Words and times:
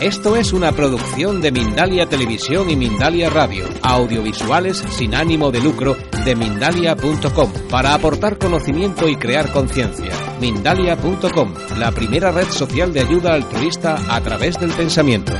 Esto 0.00 0.36
es 0.36 0.52
una 0.52 0.70
producción 0.70 1.40
de 1.40 1.50
Mindalia 1.50 2.06
Televisión 2.08 2.70
y 2.70 2.76
Mindalia 2.76 3.30
Radio, 3.30 3.64
audiovisuales 3.82 4.78
sin 4.78 5.12
ánimo 5.12 5.50
de 5.50 5.60
lucro 5.60 5.96
de 6.24 6.36
mindalia.com, 6.36 7.52
para 7.68 7.94
aportar 7.94 8.38
conocimiento 8.38 9.08
y 9.08 9.16
crear 9.16 9.50
conciencia. 9.50 10.12
Mindalia.com, 10.40 11.52
la 11.78 11.90
primera 11.90 12.30
red 12.30 12.46
social 12.46 12.92
de 12.92 13.00
ayuda 13.00 13.34
altruista 13.34 13.96
a 14.08 14.20
través 14.20 14.60
del 14.60 14.70
pensamiento. 14.70 15.32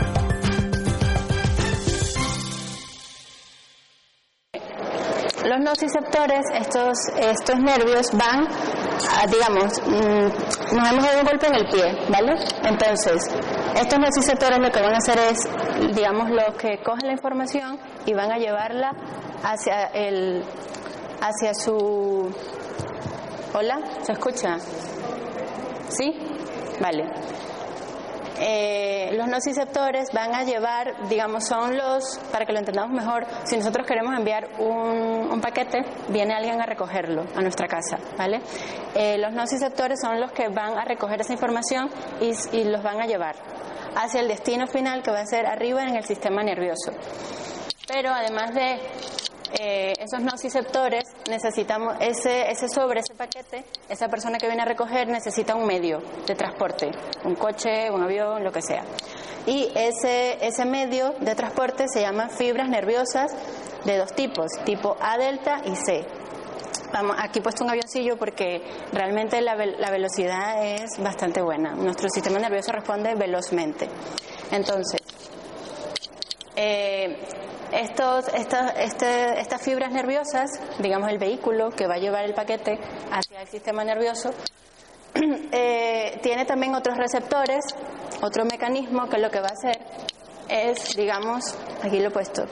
Los 5.45 5.61
nociceptores, 5.61 6.43
estos, 6.59 6.99
estos 7.17 7.61
nervios 7.61 8.11
van, 8.13 8.49
digamos, 9.31 9.81
mm, 9.87 10.77
nos 10.77 10.91
hemos 10.91 11.05
dado 11.05 11.21
un 11.21 11.27
golpe 11.27 11.47
en 11.47 11.55
el 11.55 11.69
pie, 11.69 11.97
¿vale? 12.11 12.35
Entonces, 12.65 13.23
estos 13.81 13.99
nociceptores 14.01 14.59
lo 14.59 14.71
que 14.71 14.81
van 14.81 14.95
a 14.95 14.97
hacer 14.97 15.19
es, 15.19 15.49
digamos, 15.95 16.31
los 16.31 16.57
que 16.57 16.79
cogen 16.83 17.07
la 17.07 17.13
información 17.13 17.79
y 18.07 18.13
van 18.13 18.33
a 18.33 18.37
llevarla 18.37 18.91
hacia 19.45 19.85
el, 19.95 20.43
hacia 21.21 21.55
su, 21.55 22.29
hola, 23.55 23.81
¿se 24.03 24.13
escucha? 24.13 24.59
¿Sí? 25.89 26.13
Vale. 26.81 27.05
Eh, 28.41 29.11
los 29.15 29.29
nociceptores 29.29 30.11
van 30.13 30.35
a 30.35 30.45
llevar, 30.45 31.09
digamos, 31.09 31.47
son 31.47 31.77
los, 31.77 32.19
para 32.31 32.47
que 32.47 32.53
lo 32.53 32.59
entendamos 32.59 32.93
mejor, 32.93 33.27
si 33.45 33.57
nosotros 33.57 33.87
queremos 33.87 34.17
enviar 34.17 34.49
un, 34.59 35.41
paquete, 35.41 35.83
viene 36.09 36.35
alguien 36.35 36.61
a 36.61 36.67
recogerlo 36.67 37.25
a 37.35 37.41
nuestra 37.41 37.69
casa, 37.69 37.97
¿vale? 38.17 38.41
Eh, 38.95 39.19
los 39.19 39.33
nociceptores 39.33 40.01
son 40.01 40.21
los 40.21 40.33
que 40.33 40.49
van 40.49 40.77
a 40.79 40.85
recoger 40.85 41.21
esa 41.21 41.33
información 41.33 41.89
y 42.21 42.65
los 42.65 42.83
van 42.83 43.01
a 43.01 43.07
llevar 43.07 43.37
hacia 43.99 44.21
el 44.21 44.29
destino 44.29 44.67
final 44.69 45.03
que 45.03 45.11
va 45.11 45.21
a 45.21 45.27
ser 45.27 45.47
arriba 45.47 45.83
en 45.83 45.97
el 45.97 46.05
sistema 46.05 46.43
nervioso. 46.43 46.93
Pero 47.87 48.11
además 48.11 48.55
de 48.55 48.79
eh, 49.59 49.93
esos 49.99 50.21
nociceptores 50.21 51.03
necesitamos 51.29 51.97
ese, 52.01 52.51
ese 52.51 52.69
sobre, 52.69 53.01
ese 53.01 53.15
paquete, 53.15 53.65
esa 53.89 54.09
persona 54.09 54.39
que 54.39 54.47
viene 54.47 54.63
a 54.63 54.67
recoger 54.67 55.09
necesita 55.09 55.57
un 55.57 55.67
medio 55.67 56.01
de 56.27 56.35
transporte, 56.35 56.91
un 57.25 57.35
coche, 57.35 57.91
un 57.91 58.03
avión, 58.03 58.45
lo 58.45 58.53
que 58.53 58.63
sea. 58.63 58.85
Y 59.47 59.73
ese, 59.75 60.47
ese 60.47 60.65
medio 60.65 61.15
de 61.21 61.35
transporte 61.35 61.87
se 61.89 62.03
llama 62.03 62.29
fibras 62.29 62.69
nerviosas 62.69 63.35
de 63.85 63.97
dos 63.97 64.13
tipos, 64.13 64.47
tipo 64.65 64.97
A 65.01 65.19
delta 65.19 65.63
y 65.65 65.75
C. 65.75 66.05
Vamos, 66.93 67.17
aquí 67.19 67.41
he 67.41 67.43
puesto 67.43 67.65
un 67.65 67.71
avioncillo 67.71 68.17
porque 68.17 68.63
realmente 68.93 69.41
la, 69.41 69.55
la 69.55 69.91
velocidad 69.91 70.65
es 70.65 70.99
bastante 70.99 71.43
buena. 71.43 71.75
Nuestro 71.75 72.09
sistema 72.09 72.39
nervioso 72.39 72.73
responde 72.73 73.15
velozmente. 73.15 73.89
Entonces, 74.51 75.01
eh, 76.57 77.17
estos, 77.73 78.29
estas, 78.35 78.73
este, 78.79 79.41
estas 79.41 79.63
fibras 79.63 79.93
nerviosas, 79.93 80.51
digamos 80.79 81.11
el 81.11 81.19
vehículo 81.19 81.71
que 81.71 81.87
va 81.87 81.95
a 81.95 81.99
llevar 81.99 82.25
el 82.25 82.35
paquete 82.35 82.81
hacia 83.13 83.43
el 83.43 83.49
sistema 83.49 83.85
nervioso, 83.85 84.31
eh, 85.53 86.19
tiene 86.23 86.47
también 86.47 86.75
otros 86.75 86.97
receptores, 86.97 87.65
otro 88.23 88.45
mecanismo 88.45 89.09
que 89.09 89.19
lo 89.19 89.31
que 89.31 89.41
va 89.41 89.49
a 89.49 89.53
hacer 89.53 89.79
es, 90.49 90.97
digamos, 90.97 91.55
aquí 91.83 92.01
lo 92.01 92.09
he 92.09 92.11
puesto, 92.11 92.45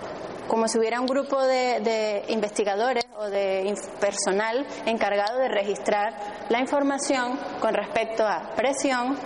como 0.49 0.69
si 0.69 0.79
hubiera 0.79 1.01
un 1.01 1.07
grupo 1.07 1.43
de, 1.43 2.25
investigadores 2.29 3.05
o 3.19 3.25
de 3.25 3.75
personal 4.01 4.67
encargado 4.87 5.39
de 5.39 5.49
registrar 5.49 6.15
la 6.49 6.61
información 6.61 7.39
con 7.61 7.75
respecto 7.75 8.27
a 8.27 8.55
presión, 8.55 9.17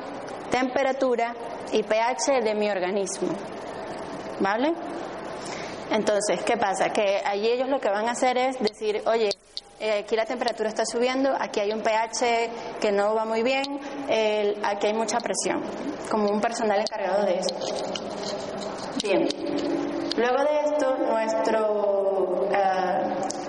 temperatura 0.51 1.35
y 1.73 1.83
pH 1.83 2.43
de 2.43 2.55
mi 2.55 2.71
organismo. 2.71 3.29
¿Vale? 4.41 4.73
Entonces, 5.91 6.43
¿qué 6.45 6.57
pasa? 6.57 6.91
Que 6.91 7.21
allí 7.25 7.49
ellos 7.49 7.69
lo 7.69 7.81
que 7.81 7.91
van 7.91 8.09
a 8.09 8.12
hacer 8.12 8.39
es 8.39 8.59
decir, 8.61 9.03
oye, 9.07 9.31
eh, 9.81 10.00
aquí 10.05 10.15
la 10.15 10.25
temperatura 10.25 10.69
está 10.69 10.84
subiendo, 10.84 11.34
aquí 11.39 11.61
hay 11.61 11.73
un 11.73 11.83
pH 11.83 12.50
que 12.81 12.93
no 12.93 13.15
va 13.15 13.25
muy 13.25 13.43
bien, 13.43 13.81
aquí 14.62 14.87
hay 14.87 14.94
mucha 14.94 15.19
presión, 15.19 15.62
como 16.11 16.31
un 16.31 16.41
personal 16.41 16.81
encargado 16.81 17.25
de 17.25 17.39
esto. 17.39 17.55
Bien, 19.03 19.27
luego 20.20 20.44
de 20.44 20.60
esto, 20.60 20.97
nuestro, 20.98 22.48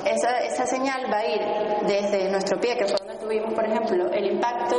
esa, 0.06 0.40
esa 0.40 0.66
señal 0.66 1.12
va 1.12 1.18
a 1.18 1.26
ir 1.26 1.42
desde 1.86 2.30
nuestro 2.30 2.60
pie, 2.60 2.78
que 2.78 2.86
fue 2.86 2.96
donde 2.98 3.16
tuvimos, 3.16 3.54
por 3.54 3.66
ejemplo, 3.66 4.10
el 4.12 4.32
impacto, 4.32 4.78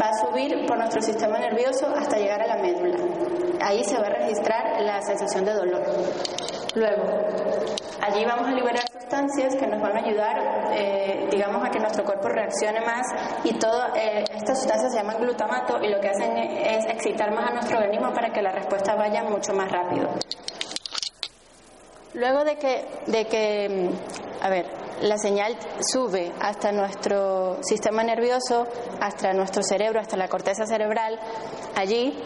va 0.00 0.08
a 0.08 0.26
subir 0.26 0.66
por 0.66 0.76
nuestro 0.78 1.00
sistema 1.00 1.38
nervioso 1.38 1.86
hasta 1.96 2.18
llegar 2.18 2.42
a 2.42 2.46
la 2.46 2.56
médula. 2.56 2.98
Ahí 3.60 3.82
se 3.84 3.96
va 3.98 4.06
a 4.06 4.10
registrar 4.10 4.80
la 4.82 5.00
sensación 5.02 5.44
de 5.44 5.54
dolor. 5.54 5.82
Luego, 6.74 7.04
allí 8.02 8.24
vamos 8.26 8.48
a 8.48 8.52
liberar 8.52 8.84
sustancias 8.92 9.56
que 9.56 9.66
nos 9.66 9.80
van 9.80 9.96
a 9.96 10.00
ayudar, 10.00 10.36
eh, 10.72 11.28
digamos, 11.30 11.64
a 11.64 11.70
que 11.70 11.78
nuestro 11.78 12.04
cuerpo 12.04 12.28
reaccione 12.28 12.80
más 12.80 13.06
y 13.44 13.54
todas 13.54 13.96
eh, 13.96 14.24
estas 14.34 14.58
sustancias 14.58 14.92
se 14.92 14.98
llaman 14.98 15.18
glutamato 15.18 15.82
y 15.82 15.88
lo 15.88 16.00
que 16.00 16.08
hacen 16.08 16.36
es 16.36 16.84
excitar 16.86 17.32
más 17.32 17.50
a 17.50 17.54
nuestro 17.54 17.78
organismo 17.78 18.12
para 18.12 18.30
que 18.30 18.42
la 18.42 18.52
respuesta 18.52 18.94
vaya 18.94 19.22
mucho 19.22 19.54
más 19.54 19.70
rápido. 19.70 20.10
Luego 22.14 22.44
de 22.44 22.56
que, 22.56 22.84
de 23.06 23.26
que, 23.26 23.90
a 24.40 24.48
ver, 24.48 24.66
la 25.02 25.18
señal 25.18 25.56
sube 25.80 26.32
hasta 26.40 26.72
nuestro 26.72 27.58
sistema 27.62 28.02
nervioso, 28.02 28.66
hasta 29.00 29.32
nuestro 29.34 29.62
cerebro, 29.62 30.00
hasta 30.00 30.16
la 30.16 30.28
corteza 30.28 30.66
cerebral, 30.66 31.18
allí 31.74 32.18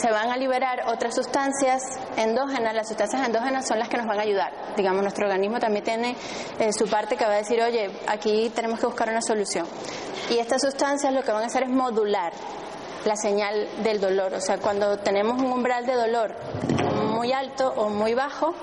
se 0.00 0.10
van 0.10 0.30
a 0.30 0.36
liberar 0.36 0.84
otras 0.86 1.14
sustancias 1.14 1.82
endógenas. 2.16 2.74
Las 2.74 2.88
sustancias 2.88 3.26
endógenas 3.26 3.68
son 3.68 3.78
las 3.78 3.88
que 3.88 3.98
nos 3.98 4.06
van 4.06 4.18
a 4.18 4.22
ayudar. 4.22 4.52
Digamos, 4.76 5.02
nuestro 5.02 5.26
organismo 5.26 5.58
también 5.58 5.84
tiene 5.84 6.16
eh, 6.58 6.72
su 6.72 6.88
parte 6.88 7.16
que 7.16 7.24
va 7.24 7.32
a 7.32 7.36
decir, 7.36 7.60
oye, 7.60 7.90
aquí 8.06 8.50
tenemos 8.54 8.80
que 8.80 8.86
buscar 8.86 9.10
una 9.10 9.20
solución. 9.20 9.66
Y 10.30 10.38
estas 10.38 10.62
sustancias 10.62 11.12
lo 11.12 11.22
que 11.22 11.32
van 11.32 11.42
a 11.42 11.46
hacer 11.46 11.64
es 11.64 11.70
modular 11.70 12.32
la 13.04 13.16
señal 13.16 13.68
del 13.82 14.00
dolor. 14.00 14.32
O 14.32 14.40
sea, 14.40 14.58
cuando 14.58 14.98
tenemos 14.98 15.40
un 15.40 15.52
umbral 15.52 15.84
de 15.84 15.94
dolor 15.94 16.34
muy 17.20 17.34
alto 17.34 17.70
o 17.76 17.90
muy 17.90 18.14
bajo, 18.14 18.54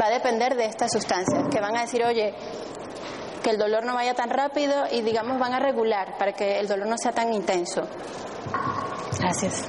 va 0.00 0.06
a 0.06 0.10
depender 0.10 0.54
de 0.54 0.66
estas 0.66 0.92
sustancias, 0.92 1.48
que 1.50 1.60
van 1.60 1.76
a 1.76 1.80
decir, 1.80 2.04
oye, 2.04 2.32
que 3.42 3.50
el 3.50 3.58
dolor 3.58 3.84
no 3.84 3.94
vaya 3.94 4.14
tan 4.14 4.30
rápido 4.30 4.84
y 4.92 5.02
digamos 5.02 5.36
van 5.40 5.52
a 5.52 5.58
regular 5.58 6.16
para 6.16 6.32
que 6.32 6.60
el 6.60 6.68
dolor 6.68 6.86
no 6.86 6.96
sea 6.96 7.10
tan 7.10 7.32
intenso. 7.32 7.82
Gracias 9.18 9.68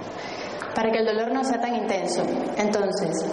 para 0.75 0.91
que 0.91 1.00
el 1.00 1.06
dolor 1.06 1.31
no 1.33 1.44
sea 1.44 1.59
tan 1.59 1.73
intenso. 1.73 2.22
Entonces, 2.57 3.25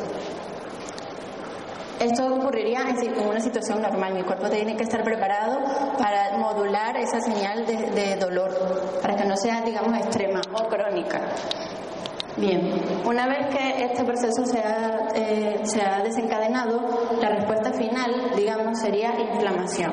esto 2.00 2.34
ocurriría 2.34 2.80
en 2.88 3.28
una 3.28 3.40
situación 3.40 3.82
normal. 3.82 4.14
Mi 4.14 4.22
cuerpo 4.22 4.48
tiene 4.48 4.76
que 4.76 4.84
estar 4.84 5.02
preparado 5.02 5.58
para 5.98 6.38
modular 6.38 6.96
esa 6.96 7.20
señal 7.20 7.66
de, 7.66 7.90
de 7.90 8.16
dolor, 8.16 8.98
para 9.02 9.14
que 9.14 9.24
no 9.24 9.36
sea, 9.36 9.60
digamos, 9.60 9.94
extrema 9.98 10.40
o 10.54 10.68
crónica. 10.68 11.20
Bien, 12.36 12.72
una 13.04 13.26
vez 13.26 13.54
que 13.54 13.84
este 13.84 14.04
proceso 14.04 14.46
se 14.46 14.58
ha, 14.58 15.08
eh, 15.14 15.60
se 15.64 15.82
ha 15.82 16.02
desencadenado, 16.02 16.80
la 17.20 17.28
respuesta 17.28 17.72
final, 17.74 18.32
digamos, 18.34 18.78
sería 18.78 19.12
inflamación. 19.20 19.92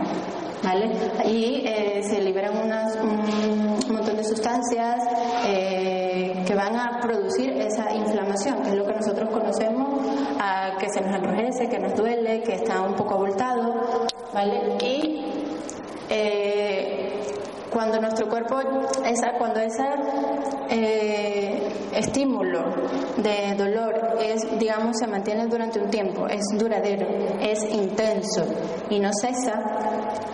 ¿Vale? 0.61 0.91
Y 1.25 1.63
eh, 1.65 2.01
se 2.03 2.21
liberan 2.21 2.57
unas, 2.57 2.97
un 3.01 3.93
montón 3.93 4.17
de 4.17 4.23
sustancias 4.25 4.99
eh, 5.45 6.43
que 6.45 6.53
van 6.53 6.75
a 6.75 6.99
producir 7.01 7.51
esa 7.61 7.93
inflamación, 7.93 8.61
que 8.63 8.69
es 8.71 8.75
lo 8.75 8.85
que 8.85 8.93
nosotros 8.93 9.29
conocemos, 9.29 10.01
que 10.77 10.89
se 10.89 11.01
nos 11.01 11.15
enrojece, 11.15 11.69
que 11.69 11.79
nos 11.79 11.95
duele, 11.95 12.41
que 12.43 12.55
está 12.55 12.81
un 12.81 12.93
poco 12.95 13.15
abultado, 13.15 14.07
¿vale? 14.33 14.75
Y 14.81 15.25
cuando 17.71 17.99
nuestro 17.99 18.27
cuerpo, 18.27 18.59
esa, 19.05 19.33
cuando 19.37 19.59
ese 19.59 19.83
eh, 20.69 21.69
estímulo 21.93 22.63
de 23.17 23.55
dolor 23.55 24.17
es, 24.21 24.41
digamos, 24.59 24.97
se 24.97 25.07
mantiene 25.07 25.47
durante 25.47 25.79
un 25.79 25.89
tiempo, 25.89 26.27
es 26.27 26.41
duradero, 26.57 27.07
es 27.39 27.59
intenso 27.71 28.45
y 28.89 28.99
no 28.99 29.09
cesa, 29.13 29.61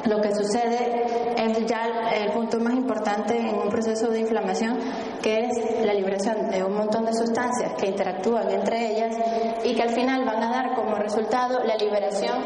lo 0.05 0.21
que 0.21 0.33
sucede 0.33 1.03
es 1.37 1.65
ya 1.65 1.83
el 2.13 2.31
punto 2.31 2.59
más 2.59 2.73
importante 2.73 3.37
en 3.37 3.55
un 3.55 3.69
proceso 3.69 4.09
de 4.09 4.19
inflamación, 4.19 4.77
que 5.21 5.45
es 5.45 5.85
la 5.85 5.93
liberación 5.93 6.49
de 6.49 6.63
un 6.63 6.75
montón 6.75 7.05
de 7.05 7.13
sustancias 7.13 7.73
que 7.73 7.87
interactúan 7.87 8.49
entre 8.51 8.91
ellas 8.91 9.15
y 9.63 9.75
que 9.75 9.81
al 9.81 9.89
final 9.89 10.23
van 10.25 10.43
a 10.43 10.51
dar 10.51 10.75
como 10.75 10.95
resultado 10.95 11.63
la 11.63 11.75
liberación 11.75 12.37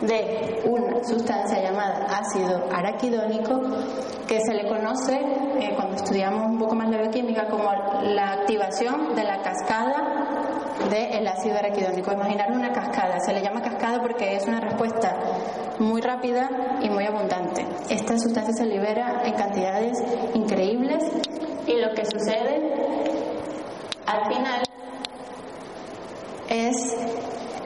de 0.00 0.62
una 0.64 1.02
sustancia 1.04 1.62
llamada 1.62 2.06
ácido 2.10 2.68
araquidónico 2.72 3.60
que 4.26 4.40
se 4.40 4.54
le 4.54 4.68
conoce 4.68 5.14
eh, 5.14 5.72
cuando 5.74 5.96
estudiamos 5.96 6.50
un 6.50 6.58
poco 6.58 6.74
más 6.74 6.90
la 6.90 6.98
bioquímica 6.98 7.48
como 7.48 7.70
la 8.02 8.32
activación 8.32 9.14
de 9.14 9.24
la 9.24 9.40
cascada 9.42 10.26
del 10.90 11.24
de 11.24 11.28
ácido 11.28 11.56
araquidónico. 11.56 12.12
Imaginar 12.12 12.52
una 12.52 12.72
cascada, 12.72 13.18
se 13.20 13.32
le 13.32 13.42
llama 13.42 13.62
cascada 13.62 14.00
porque 14.00 14.36
es 14.36 14.46
una 14.46 14.60
respuesta 14.60 15.16
muy 15.78 16.00
rápida 16.00 16.78
y 16.82 16.90
muy 16.90 17.04
abundante. 17.04 17.66
Esta 17.88 18.18
sustancia 18.18 18.52
se 18.52 18.66
libera 18.66 19.22
en 19.24 19.34
cantidades 19.34 19.98
increíbles 20.34 21.04
y 21.66 21.80
lo 21.80 21.94
que 21.94 22.04
sucede 22.04 22.72
al 24.06 24.32
final 24.32 24.62
es 26.48 26.76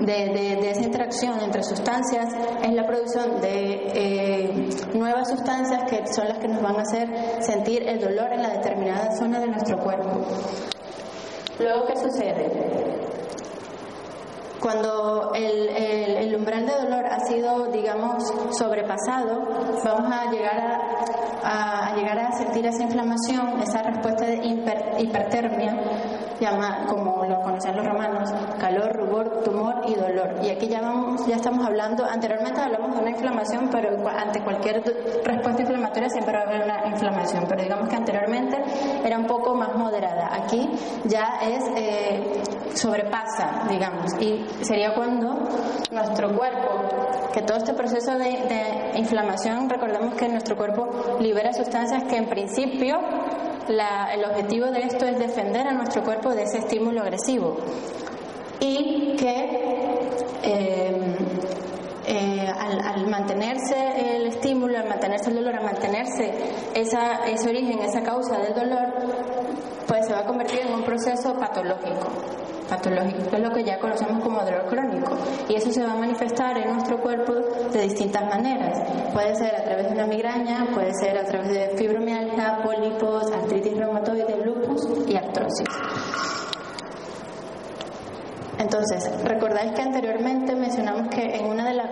de, 0.00 0.70
esa 0.70 0.82
interacción 0.82 1.41
entre 1.41 1.62
sustancias 1.62 2.29
es 2.62 2.73
la 2.73 2.87
producción 2.87 3.41
de 3.41 3.93
eh, 3.94 4.69
nuevas 4.94 5.29
sustancias 5.29 5.85
que 5.88 6.06
son 6.06 6.29
las 6.29 6.38
que 6.38 6.49
nos 6.49 6.62
van 6.62 6.76
a 6.76 6.82
hacer 6.82 7.08
sentir 7.43 7.87
el 7.88 8.00
dolor 8.00 8.32
en 8.32 8.43
la 8.43 8.50
determinada 8.50 9.17
zona 9.17 9.41
de 9.41 9.49
nuestro 9.49 9.79
cuerpo. 9.79 10.11
Luego, 11.58 11.87
¿qué 11.87 11.97
sucede? 11.97 12.70
Cuando 14.61 15.32
el, 15.35 16.35
umbral 16.35 16.67
de 16.67 16.73
dolor 16.73 17.06
ha 17.06 17.20
sido, 17.20 17.67
digamos, 17.67 18.23
sobrepasado, 18.58 19.43
vamos 19.85 20.12
a 20.12 20.31
llegar 20.31 20.81
a, 21.43 21.94
llegar 21.97 22.19
a 22.19 22.32
sentir 22.32 22.67
esa 22.67 22.82
inflamación, 22.82 23.61
esa 23.62 23.82
respuesta 23.82 24.26
de 24.26 24.37
hipertermia, 24.99 25.76
llama, 26.41 26.87
como 26.89 27.25
lo 27.27 27.41
conocen 27.41 27.77
los 27.77 27.87
romanos, 27.87 28.33
calor, 28.59 28.93
rubor, 28.97 29.43
tumor 29.43 29.83
y 29.87 29.95
dolor. 29.95 30.35
Y 30.43 30.51
aquí 30.51 30.69
ya, 30.69 30.81
vamos, 30.81 31.27
ya 31.27 31.37
estamos 31.37 31.65
hablando, 31.67 32.05
anteriormente 32.05 32.61
hablamos 32.61 32.95
de 32.95 33.03
una 33.03 33.11
inflamación, 33.11 33.69
pero 33.71 33.91
ante 34.09 34.43
cualquier 34.43 34.83
respuesta 35.25 35.63
inflamatoria 35.63 36.09
siempre 36.09 36.35
va 36.35 36.41
a 36.41 36.47
haber 36.47 36.65
una 36.65 36.87
inflamación, 36.89 37.45
pero 37.49 37.63
digamos 37.63 37.89
que 37.89 37.97
anteriormente 37.97 38.57
era 39.05 39.19
un 39.19 39.27
poco 39.27 39.55
más 39.55 39.75
moderada. 39.77 40.31
Aquí 40.33 40.69
ya 41.05 41.39
es, 41.43 41.65
eh, 41.77 42.43
sobrepasa, 42.75 43.65
digamos, 43.69 44.15
y 44.21 44.45
sería 44.63 44.95
cuando 44.95 45.35
nuestro 45.91 46.37
cuerpo, 46.37 46.69
que 47.33 47.43
todo 47.43 47.59
este 47.59 47.75
proceso 47.75 48.13
de, 48.13 48.25
de 48.25 48.99
inflamación, 48.99 49.69
recordemos 49.69 50.15
que 50.15 50.29
nuestro 50.29 50.57
cuerpo 50.57 50.89
libera 51.21 51.53
sustancias 51.53 52.05
que 52.05 52.17
en 52.17 52.29
principio 52.29 52.99
el 53.71 54.25
objetivo 54.25 54.67
de 54.67 54.81
esto 54.81 55.07
es 55.07 55.19
defender 55.19 55.67
a 55.67 55.73
nuestro 55.73 56.03
cuerpo 56.03 56.35
de 56.35 56.43
ese 56.43 56.59
estímulo 56.59 57.03
agresivo. 57.03 57.57
Y 58.59 59.17
que 59.17 60.09
eh, 60.43 61.17
eh, 62.07 62.49
al, 62.49 63.07
mantenerse 63.09 64.17
el 64.17 64.27
estímulo, 64.27 64.79
al 64.79 64.89
mantenerse 64.89 65.31
el 65.31 65.37
dolor, 65.37 65.55
al 65.55 65.65
mantenerse 65.65 66.33
esa, 66.75 67.27
ese 67.27 67.49
origen, 67.49 67.79
esa 67.81 68.03
causa 68.03 68.39
del 68.39 68.55
dolor, 68.55 68.93
pues 69.87 70.07
se 70.07 70.13
va 70.13 70.21
a 70.21 70.25
convertir 70.27 70.61
en 70.61 70.75
un 70.75 70.83
proceso 70.83 71.35
patológico 71.35 72.40
patológico, 72.71 73.37
es 73.37 73.43
lo 73.43 73.51
que 73.51 73.65
ya 73.65 73.79
conocemos 73.79 74.23
como 74.23 74.41
dolor 74.41 74.67
crónico. 74.67 75.19
Y 75.49 75.57
eso 75.57 75.71
se 75.71 75.83
va 75.83 75.93
a 75.93 75.97
manifestar 75.97 76.57
en 76.57 76.73
nuestro 76.73 77.01
cuerpo 77.03 77.35
de 77.73 77.83
distintas 77.83 78.23
maneras. 78.25 78.79
Puede 79.13 79.35
ser 79.35 79.55
a 79.57 79.65
través 79.65 79.89
de 79.89 79.93
una 79.93 80.07
migraña, 80.07 80.69
puede 80.73 80.95
ser 80.95 81.19
a 81.19 81.25
través 81.25 81.49
de 81.49 81.77
fibromialgia, 81.77 82.61
pólipos, 82.63 83.31
artritis 83.33 83.77
reumatoide, 83.77 84.37
lupus 84.45 84.89
y 85.09 85.17
artrosis. 85.17 85.69
Entonces, 88.59 89.11
recordáis 89.25 89.73
que 89.73 89.83
anteriormente 89.83 90.55
mencionamos 90.55 91.09
que 91.09 91.35
en 91.35 91.47
una 91.47 91.65
de, 91.67 91.75
la, 91.75 91.91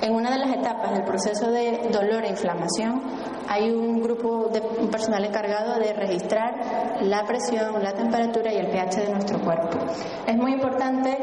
en 0.00 0.14
una 0.14 0.30
de 0.30 0.38
las 0.38 0.50
etapas 0.50 0.92
del 0.92 1.04
proceso 1.04 1.50
de 1.50 1.88
dolor 1.92 2.24
e 2.24 2.30
inflamación 2.30 3.02
hay 3.48 3.70
un 3.70 4.02
grupo 4.02 4.48
de 4.52 4.60
personal 4.90 5.24
encargado 5.24 5.78
de 5.78 5.92
registrar 5.92 6.54
la 7.02 7.24
presión, 7.24 7.82
la 7.82 7.92
temperatura 7.92 8.52
y 8.52 8.56
el 8.56 8.68
pH 8.68 8.96
de 8.96 9.12
nuestro 9.12 9.40
cuerpo. 9.40 9.78
Es 10.26 10.36
muy 10.36 10.52
importante 10.52 11.16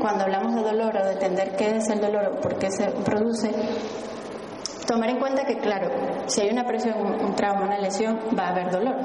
cuando 0.00 0.24
hablamos 0.24 0.54
de 0.54 0.62
dolor 0.62 0.96
o 0.96 1.04
de 1.04 1.12
entender 1.12 1.56
qué 1.56 1.76
es 1.76 1.88
el 1.90 2.00
dolor 2.00 2.34
o 2.34 2.40
por 2.40 2.58
qué 2.58 2.70
se 2.70 2.90
produce, 3.04 3.50
tomar 4.86 5.10
en 5.10 5.18
cuenta 5.18 5.44
que, 5.44 5.58
claro, 5.58 5.88
si 6.26 6.40
hay 6.40 6.50
una 6.50 6.64
presión, 6.64 6.96
un 6.98 7.34
trauma, 7.34 7.62
una 7.66 7.78
lesión, 7.78 8.18
va 8.38 8.48
a 8.48 8.50
haber 8.50 8.70
dolor. 8.70 8.96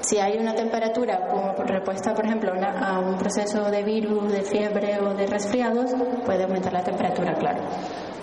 Si 0.00 0.18
hay 0.18 0.38
una 0.38 0.54
temperatura 0.54 1.28
como 1.28 1.52
respuesta, 1.64 2.14
por 2.14 2.24
ejemplo, 2.24 2.52
a 2.54 2.98
un 3.00 3.18
proceso 3.18 3.70
de 3.70 3.82
virus, 3.82 4.32
de 4.32 4.42
fiebre 4.42 4.98
o 5.00 5.12
de 5.14 5.26
resfriados, 5.26 5.92
puede 6.24 6.44
aumentar 6.44 6.72
la 6.72 6.82
temperatura, 6.82 7.34
claro. 7.34 7.60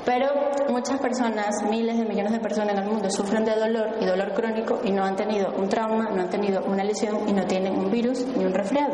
Pero 0.06 0.28
muchas 0.70 1.00
personas, 1.00 1.64
miles 1.68 1.98
de 1.98 2.06
millones 2.06 2.32
de 2.32 2.40
personas 2.40 2.78
en 2.78 2.84
el 2.84 2.90
mundo 2.90 3.10
sufren 3.10 3.44
de 3.44 3.56
dolor 3.56 3.98
y 4.00 4.06
dolor 4.06 4.34
crónico 4.34 4.80
y 4.84 4.92
no 4.92 5.04
han 5.04 5.16
tenido 5.16 5.52
un 5.58 5.68
trauma, 5.68 6.10
no 6.12 6.22
han 6.22 6.30
tenido 6.30 6.64
una 6.64 6.84
lesión 6.84 7.28
y 7.28 7.34
no 7.34 7.44
tienen 7.46 7.76
un 7.78 7.90
virus 7.90 8.24
ni 8.38 8.46
un 8.46 8.54
resfriado. 8.54 8.94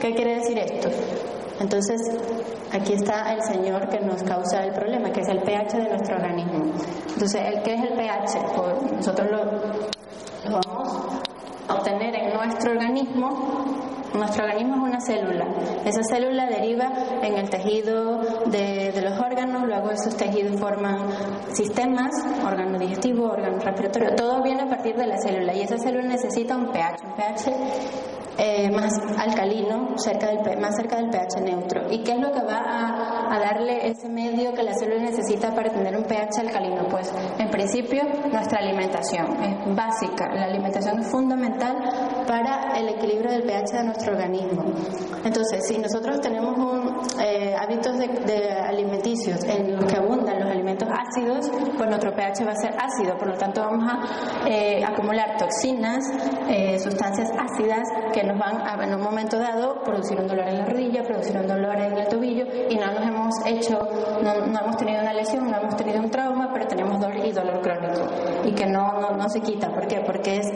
¿Qué 0.00 0.14
quiere 0.14 0.34
decir 0.34 0.58
esto? 0.58 0.88
Entonces, 1.60 2.00
aquí 2.72 2.94
está 2.94 3.32
el 3.32 3.42
Señor 3.42 3.88
que 3.88 4.00
nos 4.00 4.22
causa 4.24 4.64
el 4.64 4.72
problema, 4.72 5.12
que 5.12 5.20
es 5.20 5.28
el 5.28 5.40
pH 5.42 5.76
de 5.76 5.88
nuestro 5.90 6.16
organismo. 6.16 6.72
Entonces, 7.12 7.42
¿qué 7.64 7.74
es 7.74 7.82
el 7.82 7.96
pH? 7.96 8.38
Pues 8.56 8.92
nosotros 8.92 9.28
lo, 9.30 9.44
lo 10.50 10.60
vamos 10.64 11.20
a 11.68 11.74
obtener 11.74 12.14
en 12.16 12.34
nuestro 12.34 12.72
organismo 12.72 13.97
nuestro 14.14 14.44
organismo 14.44 14.76
es 14.76 14.82
una 14.82 15.00
célula. 15.00 15.46
Esa 15.84 16.02
célula 16.02 16.46
deriva 16.46 16.90
en 17.22 17.36
el 17.36 17.50
tejido 17.50 18.20
de, 18.46 19.00
los 19.02 19.18
órganos, 19.18 19.66
luego 19.66 19.90
esos 19.90 20.16
tejidos 20.16 20.58
forman 20.60 21.08
sistemas, 21.52 22.10
órgano 22.44 22.78
digestivo, 22.78 23.30
órgano 23.30 23.58
respiratorio. 23.58 24.14
Todo 24.16 24.42
viene 24.42 24.62
a 24.62 24.68
partir 24.68 24.96
de 24.96 25.06
la 25.06 25.18
célula 25.18 25.54
y 25.54 25.62
esa 25.62 25.78
célula 25.78 26.08
necesita 26.08 26.56
un 26.56 26.72
pH, 26.72 27.04
un 27.04 27.14
pH 27.14 28.17
eh, 28.40 28.70
más 28.70 28.92
alcalino, 29.18 29.98
cerca 29.98 30.28
del, 30.28 30.60
más 30.60 30.76
cerca 30.76 30.96
del 30.98 31.10
pH 31.10 31.40
neutro. 31.40 31.90
¿Y 31.90 32.04
qué 32.04 32.12
es 32.12 32.20
lo 32.20 32.30
que 32.30 32.40
va 32.42 32.58
a, 32.58 33.34
a, 33.34 33.38
darle 33.40 33.88
ese 33.88 34.08
medio 34.08 34.54
que 34.54 34.62
la 34.62 34.74
célula 34.74 35.02
necesita 35.02 35.52
para 35.52 35.70
tener 35.70 35.96
un 35.96 36.04
pH 36.04 36.38
alcalino? 36.42 36.86
Pues 36.88 37.12
en 37.36 37.50
principio 37.50 38.04
nuestra 38.30 38.60
alimentación 38.60 39.42
es 39.42 39.74
básica. 39.74 40.32
La 40.32 40.44
alimentación 40.44 41.00
es 41.00 41.08
fundamental 41.08 41.78
para 42.28 42.78
el 42.78 42.90
equilibrio 42.90 43.32
del 43.32 43.42
pH 43.42 43.72
de 43.72 43.84
nuestro 43.84 44.12
organismo. 44.12 44.64
Entonces, 45.24 45.66
si 45.66 45.76
nosotros 45.78 46.20
tenemos 46.20 46.56
un, 46.56 46.96
eh, 47.20 47.56
hábitos 47.58 47.98
de, 47.98 48.52
alimenticios 48.68 49.42
en 49.44 49.74
los 49.74 49.84
que 49.86 49.96
abundan 49.96 50.38
los 50.38 50.50
alimentos 50.50 50.88
ácidos, 50.88 51.50
pues 51.76 51.88
nuestro 51.88 52.14
pH 52.14 52.44
va 52.44 52.52
a 52.52 52.56
ser 52.56 52.76
ácido, 52.78 53.18
por 53.18 53.28
lo 53.28 53.36
tanto 53.36 53.62
vamos 53.62 53.84
a 53.84 54.48
eh, 54.48 54.84
acumular 54.84 55.36
toxinas, 55.36 56.04
sustancias 56.80 57.30
ácidas 57.36 57.82
que 58.12 58.27
nos 58.28 58.38
van 58.38 58.60
a, 58.60 58.84
en 58.84 58.94
un 58.94 59.02
momento 59.02 59.38
dado, 59.38 59.82
producir 59.82 60.20
un 60.20 60.28
dolor 60.28 60.46
en 60.48 60.58
la 60.58 60.66
rodilla, 60.66 61.02
producir 61.02 61.36
un 61.36 61.46
dolor 61.46 61.76
en 61.76 61.96
el 61.96 62.08
tobillo 62.08 62.44
y 62.68 62.76
no 62.76 62.86
nos 62.92 63.02
hemos 63.02 63.46
hecho, 63.46 63.78
no, 64.22 64.32
hemos 64.32 64.76
tenido 64.76 65.00
una 65.00 65.14
lesión, 65.14 65.50
no 65.50 65.56
hemos 65.56 65.76
tenido 65.76 66.00
un 66.00 66.10
trauma, 66.10 66.50
pero 66.52 66.66
tenemos 66.66 67.00
dolor 67.00 67.24
y 67.24 67.32
dolor 67.32 67.60
crónico 67.62 68.06
y 68.44 68.52
que 68.52 68.66
no, 68.66 69.16
no, 69.16 69.28
se 69.28 69.40
quita. 69.40 69.70
¿Por 69.70 69.86
qué? 69.86 70.00
Porque 70.04 70.36
es 70.36 70.46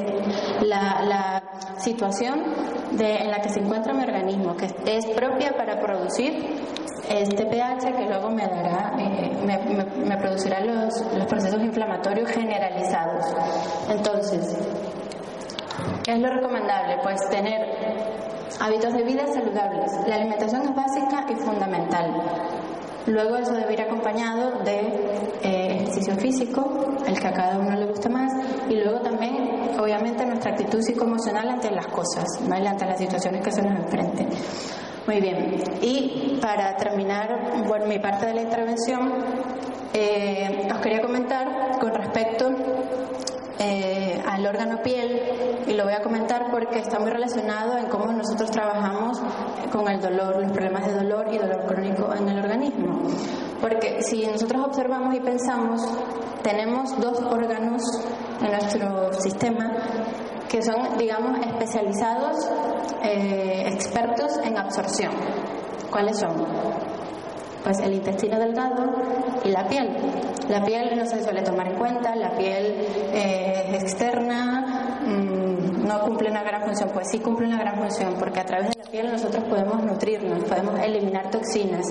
la, 0.63 1.03
la 1.03 1.43
situación 1.79 2.45
de, 2.93 3.17
en 3.17 3.31
la 3.31 3.41
que 3.41 3.49
se 3.49 3.61
encuentra 3.61 3.93
mi 3.95 4.03
organismo, 4.03 4.55
que 4.57 4.67
es 4.85 5.07
propia 5.07 5.53
para 5.57 5.81
producir 5.81 6.63
este 7.09 7.47
pH 7.47 7.93
que 7.97 8.07
luego 8.07 8.31
me 8.31 8.47
dará, 8.47 8.95
eh, 8.99 9.31
me, 9.45 9.59
me, 9.59 9.85
me, 9.85 10.17
producirá 10.17 10.61
los, 10.61 10.95
los 11.15 11.27
procesos 11.27 11.61
inflamatorios 11.63 12.31
generalizados. 12.31 13.25
Entonces, 13.91 14.57
¿Qué 16.03 16.13
es 16.13 16.19
lo 16.19 16.29
recomendable? 16.31 16.97
Pues 17.03 17.21
tener 17.31 17.61
hábitos 18.61 18.93
de 18.93 19.05
vida 19.05 19.25
saludables. 19.33 19.93
La 20.09 20.17
alimentación 20.17 20.63
es 20.63 20.75
básica 20.75 21.27
y 21.31 21.37
fundamental. 21.37 22.13
Luego 23.07 23.37
eso 23.37 23.53
debe 23.53 23.73
ir 23.73 23.83
acompañado 23.83 24.63
de 24.65 24.79
eh, 25.43 25.77
ejercicio 25.77 26.15
físico, 26.17 26.97
el 27.07 27.19
que 27.19 27.27
a 27.29 27.33
cada 27.33 27.59
uno 27.59 27.77
le 27.77 27.87
guste 27.87 28.09
más, 28.09 28.33
y 28.69 28.75
luego 28.75 29.01
también, 29.01 29.71
obviamente, 29.79 30.25
nuestra 30.25 30.53
actitud 30.53 30.81
psicoemocional 30.81 31.49
ante 31.49 31.71
las 31.71 31.87
cosas, 31.89 32.25
ante 32.49 32.87
las 32.87 32.99
situaciones 32.99 33.43
que 33.43 33.53
se 33.53 33.63
nos 33.63 33.79
enfrenten. 33.79 34.29
Muy 35.07 35.21
bien, 35.21 35.63
y 35.81 36.39
para 36.41 36.77
terminar 36.77 37.29
bueno, 37.67 37.87
mi 37.87 37.99
parte 37.99 38.27
de 38.27 38.35
la 38.35 38.43
intervención, 38.43 39.13
eh, 39.93 40.69
os 40.73 40.81
quería 40.81 41.01
comentar 41.01 41.79
con 41.81 41.93
respecto 41.93 42.51
eh, 43.63 44.21
al 44.27 44.45
órgano 44.45 44.83
piel 44.83 45.63
y 45.67 45.75
lo 45.75 45.85
voy 45.85 45.93
a 45.93 46.03
comentar 46.03 46.51
porque 46.51 46.81
está 46.81 46.99
muy 46.99 47.11
relacionado 47.11 47.79
en 47.79 47.87
cómo 47.87 48.13
nosotros 48.13 48.51
trabajamos 48.51 49.21
con 49.71 49.89
el 49.89 50.01
dolor, 50.01 50.43
los 50.43 50.51
problemas 50.51 50.87
de 50.87 50.95
dolor 50.95 51.33
y 51.33 51.39
dolor 51.39 51.65
crónico 51.67 52.13
en 52.13 52.29
el 52.29 52.39
organismo. 52.41 53.03
Porque 53.61 54.03
si 54.03 54.27
nosotros 54.27 54.67
observamos 54.67 55.15
y 55.15 55.21
pensamos, 55.21 55.81
tenemos 56.43 56.99
dos 57.01 57.21
órganos 57.21 57.83
en 58.41 58.51
nuestro 58.51 59.13
sistema 59.13 59.71
que 60.49 60.61
son, 60.63 60.99
digamos, 60.99 61.39
especializados, 61.47 62.37
eh, 63.03 63.69
expertos 63.73 64.39
en 64.45 64.59
absorción. 64.59 65.13
¿Cuáles 65.91 66.19
son? 66.19 66.82
Pues 67.63 67.79
el 67.79 67.95
intestino 67.95 68.39
delgado 68.39 68.93
y 69.45 69.51
la 69.51 69.69
piel. 69.69 69.97
La 70.49 70.65
piel 70.65 70.97
no 70.97 71.07
se 71.07 71.23
suele 71.23 71.43
tomar 71.43 71.69
en 71.69 71.79
cuenta, 71.79 72.17
la 72.17 72.31
piel 72.33 72.75
eh, 73.13 73.79
externa, 73.81 74.99
mm, 75.07 75.87
no 75.87 76.01
cumple 76.01 76.31
una 76.31 76.43
gran 76.43 76.63
función. 76.65 76.91
Pues 76.93 77.09
sí 77.11 77.21
cumple 77.21 77.47
una 77.47 77.59
gran 77.59 77.77
función, 77.77 78.15
porque 78.19 78.41
a 78.41 78.45
través 78.45 78.71
de 78.71 78.83
la 78.83 78.91
piel 78.91 79.13
nosotros 79.13 79.45
podemos 79.45 79.83
nutrirnos, 79.85 80.43
podemos 80.45 80.79
eliminar 80.81 81.31
toxinas. 81.31 81.87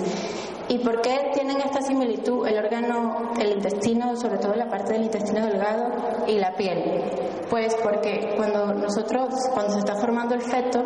¿Y 0.68 0.78
por 0.78 1.00
qué 1.00 1.30
tienen 1.32 1.58
esta 1.60 1.80
similitud 1.80 2.46
el 2.46 2.58
órgano, 2.58 3.32
el 3.40 3.52
intestino, 3.52 4.14
sobre 4.16 4.38
todo 4.38 4.54
la 4.54 4.68
parte 4.68 4.92
del 4.92 5.04
intestino 5.04 5.46
delgado 5.46 5.84
y 6.26 6.38
la 6.38 6.54
piel? 6.54 7.02
Pues 7.48 7.74
porque 7.82 8.34
cuando 8.36 8.74
nosotros, 8.74 9.34
cuando 9.54 9.72
se 9.72 9.78
está 9.78 9.96
formando 9.96 10.34
el 10.34 10.42
feto, 10.42 10.82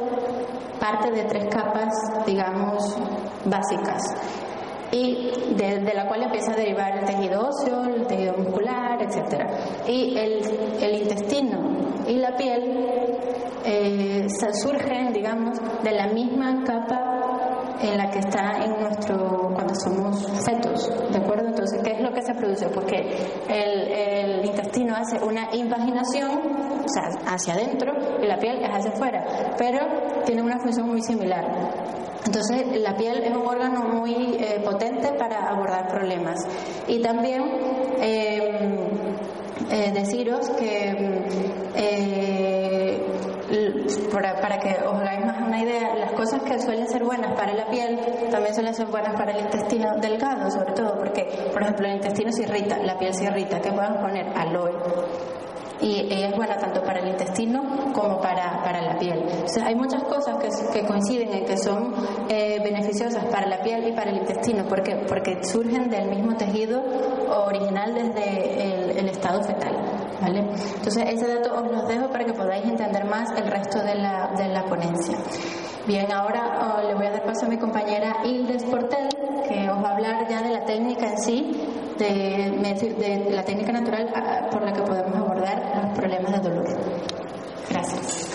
parte 0.79 1.11
de 1.11 1.25
tres 1.25 1.47
capas, 1.49 1.93
digamos, 2.25 2.97
básicas 3.45 4.03
y 4.97 5.31
de, 5.55 5.95
la 5.95 6.07
cual 6.07 6.23
empieza 6.23 6.53
a 6.53 6.57
derivar 6.57 6.99
el 6.99 7.05
tejido 7.05 7.49
óseo, 7.49 7.85
el 7.85 8.07
tejido 8.07 8.35
muscular, 8.39 8.99
etc. 9.03 9.45
Y 9.87 10.17
el, 10.17 11.03
intestino 11.03 11.59
y 12.07 12.15
la 12.15 12.35
piel 12.37 12.87
eh, 13.65 14.27
surgen, 14.55 15.13
digamos, 15.13 15.59
de 15.83 15.93
la 15.93 16.07
misma 16.09 16.65
capa 16.65 17.17
en 17.83 17.99
la 17.99 18.11
que 18.11 18.21
está 18.21 18.65
en 18.65 18.81
nuestro 18.81 19.51
cuando 19.53 19.75
somos 19.75 20.27
fetos, 20.47 20.91
¿de 21.13 21.19
acuerdo? 21.19 21.49
Entonces, 21.49 21.83
¿qué 21.85 21.93
es 21.93 22.01
lo 22.01 22.11
que 22.13 22.23
se 22.23 22.33
produce? 22.35 22.69
Porque 22.69 22.97
el, 23.49 23.93
el 23.93 24.47
intestino 24.47 24.95
hace 24.97 25.23
una 25.23 25.55
invaginación, 25.55 26.41
o 26.87 26.89
sea, 26.89 27.33
hacia 27.33 27.55
adentro, 27.55 27.93
y 28.23 28.27
la 28.27 28.39
piel 28.39 28.63
es 28.63 28.71
hacia 28.71 28.91
afuera, 28.91 29.25
pero 29.59 29.81
tiene 30.25 30.43
una 30.43 30.59
función 30.59 30.89
muy 30.89 31.03
similar. 31.03 31.45
Entonces, 32.25 32.81
la 32.81 32.97
piel 32.97 33.23
es 33.23 33.31
un 33.31 33.47
órgano 33.47 33.83
muy 33.85 34.37
eh, 34.41 34.61
potente 34.65 35.13
para 35.13 35.49
abordar 35.49 35.87
problemas. 35.89 36.41
Y 36.89 37.01
también 37.01 37.43
eh, 38.01 38.79
eh, 39.71 39.93
deciros 39.95 40.51
que 40.51 41.25
para, 44.13 44.41
para, 44.41 44.59
que 44.59 44.75
os 44.85 44.95
hagáis 44.95 45.25
más 45.25 45.41
una 45.47 45.63
idea, 45.63 45.95
las 45.95 46.13
cosas 46.13 46.43
que 46.43 46.59
suelen 46.59 46.89
ser 46.89 47.05
buenas 47.05 47.33
para 47.37 47.55
la 47.55 47.67
piel 47.71 48.01
también 48.31 48.55
suelen 48.55 48.75
ser 48.75 48.87
buenas 48.87 49.15
para 49.15 49.31
el 49.31 49.45
intestino 49.45 49.97
delgado, 50.01 50.51
sobre 50.51 50.73
todo 50.73 50.99
porque, 50.99 51.51
por 51.53 51.63
ejemplo, 51.63 51.87
el 51.87 51.95
intestino 51.95 52.33
se 52.33 52.43
irrita, 52.43 52.79
la 52.79 52.99
piel 52.99 53.15
se 53.15 53.25
irrita. 53.25 53.61
¿Qué 53.61 53.71
podemos 53.71 53.99
poner? 53.99 54.27
Aloe 54.37 54.73
y 55.81 56.09
es 56.11 56.35
buena 56.37 56.57
tanto 56.57 56.83
para 56.83 57.01
el 57.01 57.09
intestino 57.09 57.93
como 57.93 58.21
para, 58.21 58.63
para 58.63 58.83
la 58.83 58.99
piel. 58.99 59.25
hay 59.65 59.75
muchas 59.75 60.03
cosas 60.05 60.37
que, 60.39 60.49
que, 60.73 60.87
coinciden 60.87 61.33
en 61.33 61.45
que 61.45 61.57
son 61.59 61.95
eh, 62.29 62.61
beneficiosas 62.63 63.25
para 63.27 63.47
la 63.47 63.61
piel 63.63 63.89
y 63.89 63.93
para 63.93 64.11
el 64.11 64.19
intestino 64.19 64.65
porque, 64.69 64.97
porque 65.09 65.43
surgen 65.45 65.91
del 65.91 66.09
mismo 66.09 66.37
tejido 66.37 66.83
original 67.47 67.95
desde 67.95 68.99
el, 69.01 69.09
estado 69.09 69.43
fetal. 69.45 69.73
¿vale? 70.21 70.41
Entonces, 70.41 71.05
ese 71.09 71.27
dato 71.27 71.55
os 71.55 71.71
lo 71.71 71.87
dejo 71.87 72.09
para 72.11 72.25
que 72.25 72.33
podáis 72.33 72.65
entender 72.65 73.05
más 73.05 73.31
el 73.39 73.47
resto 73.47 73.79
de 73.83 73.95
la, 73.95 74.33
de 74.37 74.49
la 74.49 74.65
ponencia. 74.65 75.17
Bien, 75.87 76.11
ahora 76.11 76.75
oh, 76.77 76.87
le 76.87 76.95
voy 76.95 77.07
a 77.07 77.13
dar 77.13 77.25
paso 77.25 77.47
a 77.47 77.49
mi 77.49 77.57
compañera 77.57 78.17
Hildes 78.25 78.65
Portel, 78.65 79.09
que 79.49 79.71
os 79.71 79.83
va 79.83 79.91
a 79.91 79.93
hablar 79.93 80.29
ya 80.29 80.43
de 80.43 80.51
la 80.51 80.65
técnica 80.65 81.07
en 81.07 81.19
sí, 81.19 81.53
de, 81.99 82.95
de 82.99 83.31
la 83.31 83.45
técnica 83.45 83.73
natural 83.73 84.13
ah, 84.15 84.49
por 84.51 84.63
la 84.63 84.73
que 84.73 84.83
podemos 84.83 85.15
abordar 85.15 85.83
los 85.83 85.99
problemas 85.99 86.33
de 86.33 86.49
dolor. 86.49 86.67
Gracias. 87.71 88.27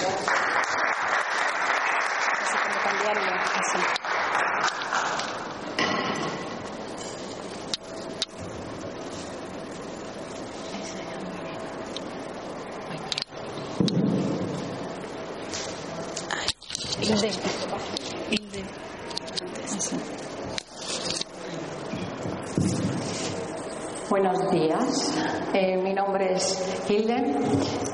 Buenos 24.22 24.52
días, 24.52 25.18
eh, 25.52 25.78
mi 25.78 25.96
nombre 25.96 26.34
es 26.34 26.88
Hilde, 26.88 27.16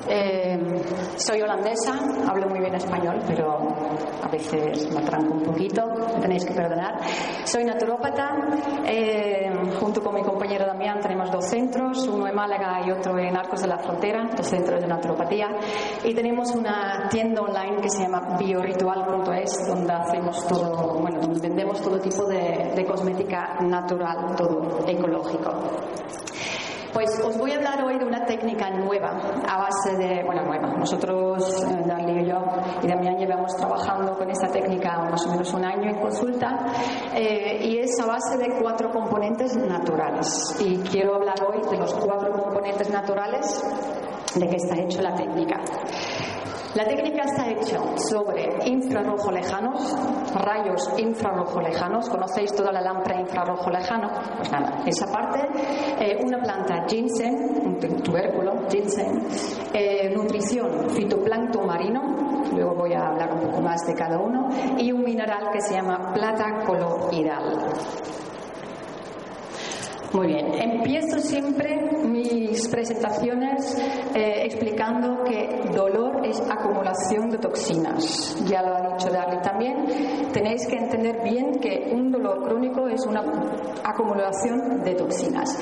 eh, 0.10 0.60
soy 1.16 1.42
holandesa, 1.42 1.94
hablo 2.28 2.50
muy 2.50 2.60
bien 2.60 2.76
español, 2.76 3.18
pero 3.26 3.58
a 4.22 4.28
veces 4.28 4.94
me 4.94 5.04
tranco 5.04 5.36
un 5.36 5.44
poquito, 5.44 5.86
me 6.16 6.22
tenéis 6.22 6.44
que 6.44 6.54
perdonar. 6.54 7.00
Soy 7.46 7.64
naturópata, 7.64 8.36
eh, 8.86 9.47
junto 9.80 10.02
con 10.02 10.16
mi 10.16 10.22
compañero 10.22 10.66
Damián 10.66 11.00
tenemos 11.00 11.32
dos 11.32 11.46
centros, 11.46 12.08
uno 12.08 12.28
en 12.28 12.36
Málaga 12.36 12.82
y 12.86 12.92
otro 12.92 13.18
en 13.18 13.36
Arcos 13.36 13.62
de 13.62 13.68
la 13.68 13.78
Frontera, 13.78 14.30
dos 14.36 14.48
centros 14.48 14.82
de 14.82 14.88
naturopatía, 14.88 15.50
y 16.04 16.14
tenemos 16.14 16.54
una 16.56 17.08
tienda 17.10 17.42
online 17.42 17.82
que 17.82 17.90
se 17.90 18.04
llama 18.04 18.38
bioritual.es, 18.40 19.68
donde 19.68 19.94
hacemos 19.94 20.48
todo, 20.48 21.00
bueno, 21.00 21.20
donde 21.22 21.40
vendemos 21.40 21.82
todo 21.82 22.00
tipo 22.00 22.26
de, 22.26 22.74
de 22.76 22.86
cosmética 22.86 23.60
natural, 23.62 24.36
todo 24.36 24.86
ecológico. 24.88 25.52
Pues 26.98 27.12
os 27.24 27.38
voy 27.38 27.52
a 27.52 27.58
hablar 27.58 27.84
hoy 27.84 28.00
de 28.00 28.06
una 28.06 28.26
técnica 28.26 28.72
nueva, 28.72 29.10
a 29.48 29.58
base 29.60 29.96
de, 29.98 30.24
bueno, 30.24 30.46
nueva. 30.46 30.74
Nosotros, 30.80 31.64
eh, 31.64 31.84
Dani 31.86 32.24
y 32.24 32.26
yo 32.26 32.44
y 32.82 32.88
Damián 32.88 33.20
llevamos 33.20 33.56
trabajando 33.56 34.18
con 34.18 34.28
esta 34.32 34.48
técnica 34.48 34.98
más 35.08 35.24
o 35.28 35.30
menos 35.30 35.54
un 35.54 35.64
año 35.64 35.92
en 35.92 36.02
consulta 36.02 36.58
eh, 37.14 37.60
y 37.64 37.78
es 37.78 37.92
a 38.00 38.08
base 38.08 38.40
de 38.40 38.60
cuatro 38.60 38.90
componentes 38.90 39.56
naturales. 39.58 40.58
Y 40.60 40.78
quiero 40.90 41.18
hablar 41.18 41.36
hoy 41.48 41.62
de 41.70 41.78
los 41.78 41.94
cuatro 41.94 42.32
componentes 42.32 42.90
naturales 42.90 43.64
de 44.34 44.50
que 44.50 44.56
está 44.56 44.76
hecho 44.82 45.00
la 45.04 45.14
técnica. 45.14 45.62
La 46.78 46.86
técnica 46.86 47.24
está 47.24 47.50
hecha 47.50 47.80
sobre 48.08 48.56
infrarrojo 48.68 49.32
lejanos, 49.32 49.96
rayos 50.36 50.88
infrarrojo 51.00 51.60
lejanos. 51.60 52.08
¿Conocéis 52.08 52.54
toda 52.54 52.72
la 52.72 52.82
lámpara 52.82 53.20
infrarrojo 53.20 53.72
lejano? 53.72 54.12
Pues 54.38 54.52
nada, 54.52 54.84
esa 54.86 55.12
parte, 55.12 55.40
eh, 56.00 56.20
una 56.24 56.38
planta 56.38 56.86
ginseng, 56.88 57.66
un 57.66 57.80
tubérculo 58.04 58.68
ginseng, 58.70 59.28
eh, 59.74 60.14
nutrición 60.16 60.88
fitoplancton 60.92 61.66
marino, 61.66 62.44
luego 62.54 62.76
voy 62.76 62.94
a 62.94 63.08
hablar 63.08 63.34
un 63.34 63.40
poco 63.40 63.60
más 63.60 63.82
de 63.88 63.96
cada 63.96 64.20
uno, 64.20 64.48
y 64.78 64.92
un 64.92 65.04
mineral 65.04 65.50
que 65.52 65.62
se 65.62 65.74
llama 65.74 66.14
plata 66.14 66.64
coloidal. 66.64 67.74
Muy 70.14 70.28
bien, 70.28 70.54
empiezo 70.54 71.20
siempre 71.20 71.82
mis 72.06 72.68
presentaciones 72.70 73.78
eh, 74.16 74.44
explicando 74.46 75.24
que 75.26 75.70
dolor 75.76 76.26
es 76.26 76.40
acumulación 76.50 77.30
de 77.30 77.38
toxinas. 77.38 78.42
Ya 78.48 78.62
lo 78.62 78.76
ha 78.76 78.94
dicho 78.94 79.10
Darly 79.10 79.42
también. 79.42 79.86
Tenéis 80.32 80.66
que 80.68 80.78
entender 80.78 81.22
bien 81.24 81.60
que 81.60 81.92
un 81.94 82.10
dolor 82.10 82.42
crónico 82.44 82.88
es 82.88 83.06
una 83.06 83.22
acumulación 83.84 84.82
de 84.82 84.96
toxinas. 84.96 85.60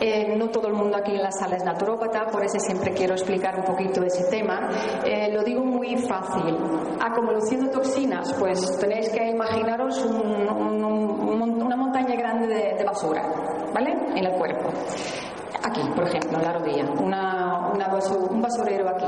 Eh, 0.00 0.36
no 0.36 0.48
todo 0.48 0.68
el 0.68 0.74
mundo 0.74 0.96
aquí 0.96 1.16
en 1.16 1.22
la 1.22 1.32
sala 1.32 1.56
es 1.56 1.64
naturópata, 1.64 2.26
por 2.26 2.44
eso 2.44 2.60
siempre 2.60 2.92
quiero 2.92 3.14
explicar 3.14 3.58
un 3.58 3.64
poquito 3.64 4.04
ese 4.04 4.30
tema. 4.30 4.70
Eh, 5.04 5.32
lo 5.32 5.42
digo 5.42 5.64
muy 5.64 5.96
fácil. 5.96 6.56
Acumulación 7.00 7.66
de 7.66 7.68
toxinas, 7.70 8.32
pues 8.34 8.60
tenéis 8.78 9.08
que 9.10 9.28
imaginaros 9.28 10.04
una 10.04 11.76
montaña 11.76 12.14
grande 12.14 12.46
de 12.46 12.84
basura. 12.84 13.57
¿Vale? 13.78 13.92
En 14.16 14.24
el 14.24 14.32
cuerpo. 14.32 14.70
Aquí, 15.62 15.80
por 15.94 16.06
ejemplo, 16.06 16.38
la 16.40 16.52
rodilla, 16.52 16.84
una, 17.00 17.70
un 17.70 18.40
basurero 18.40 18.88
aquí. 18.88 19.06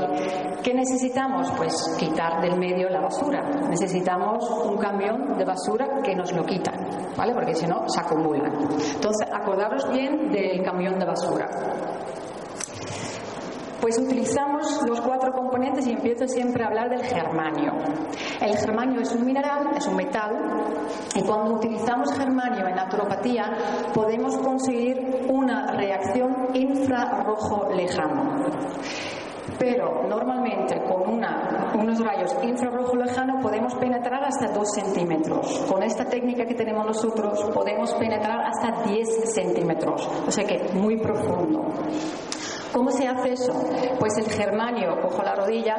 ¿Qué 0.63 0.73
necesitamos? 0.73 1.51
Pues 1.57 1.73
quitar 1.99 2.41
del 2.41 2.57
medio 2.57 2.89
la 2.89 3.01
basura. 3.01 3.41
Necesitamos 3.69 4.49
un 4.65 4.77
camión 4.77 5.37
de 5.37 5.45
basura 5.45 6.01
que 6.03 6.15
nos 6.15 6.31
lo 6.33 6.45
quita, 6.45 6.71
¿vale? 7.17 7.33
Porque 7.33 7.55
si 7.55 7.67
no, 7.67 7.87
se 7.87 7.99
acumula. 7.99 8.49
Entonces, 8.49 9.27
acordaros 9.33 9.89
bien 9.91 10.31
del 10.31 10.63
camión 10.63 10.99
de 10.99 11.05
basura. 11.05 11.49
Pues 13.81 13.97
utilizamos 13.97 14.83
los 14.87 15.01
cuatro 15.01 15.31
componentes 15.33 15.87
y 15.87 15.93
empiezo 15.93 16.27
siempre 16.27 16.63
a 16.63 16.67
hablar 16.67 16.89
del 16.89 17.03
germanio. 17.03 17.73
El 18.41 18.57
germanio 18.57 19.01
es 19.01 19.11
un 19.13 19.25
mineral, 19.25 19.69
es 19.77 19.87
un 19.87 19.95
metal, 19.95 20.31
y 21.15 21.21
cuando 21.21 21.53
utilizamos 21.53 22.11
germanio 22.13 22.67
en 22.67 22.75
naturopatía 22.75 23.51
podemos 23.93 24.35
conseguir 24.39 25.27
una 25.29 25.67
reacción 25.67 26.49
infrarrojo 26.53 27.69
lejano 27.73 28.41
pero 29.61 30.07
normalmente 30.07 30.81
con 30.85 31.07
unos 31.79 31.99
rayos 31.99 32.35
infrarrojo 32.43 32.95
lejano 32.95 33.39
podemos 33.39 33.75
penetrar 33.75 34.23
hasta 34.23 34.47
2 34.47 34.67
centímetros. 34.73 35.65
Con 35.69 35.83
esta 35.83 36.05
técnica 36.05 36.45
que 36.45 36.55
tenemos 36.55 36.83
nosotros 36.85 37.43
podemos 37.53 37.93
penetrar 37.93 38.41
hasta 38.41 38.83
10 38.89 39.33
centímetros, 39.33 40.09
o 40.27 40.31
sea 40.31 40.45
que 40.45 40.73
muy 40.73 40.97
profundo. 40.97 41.63
¿Cómo 42.73 42.89
se 42.89 43.07
hace 43.07 43.33
eso? 43.33 43.53
Pues 43.99 44.17
el 44.17 44.29
germanio, 44.31 45.01
cojo 45.01 45.21
la 45.23 45.35
rodilla, 45.35 45.75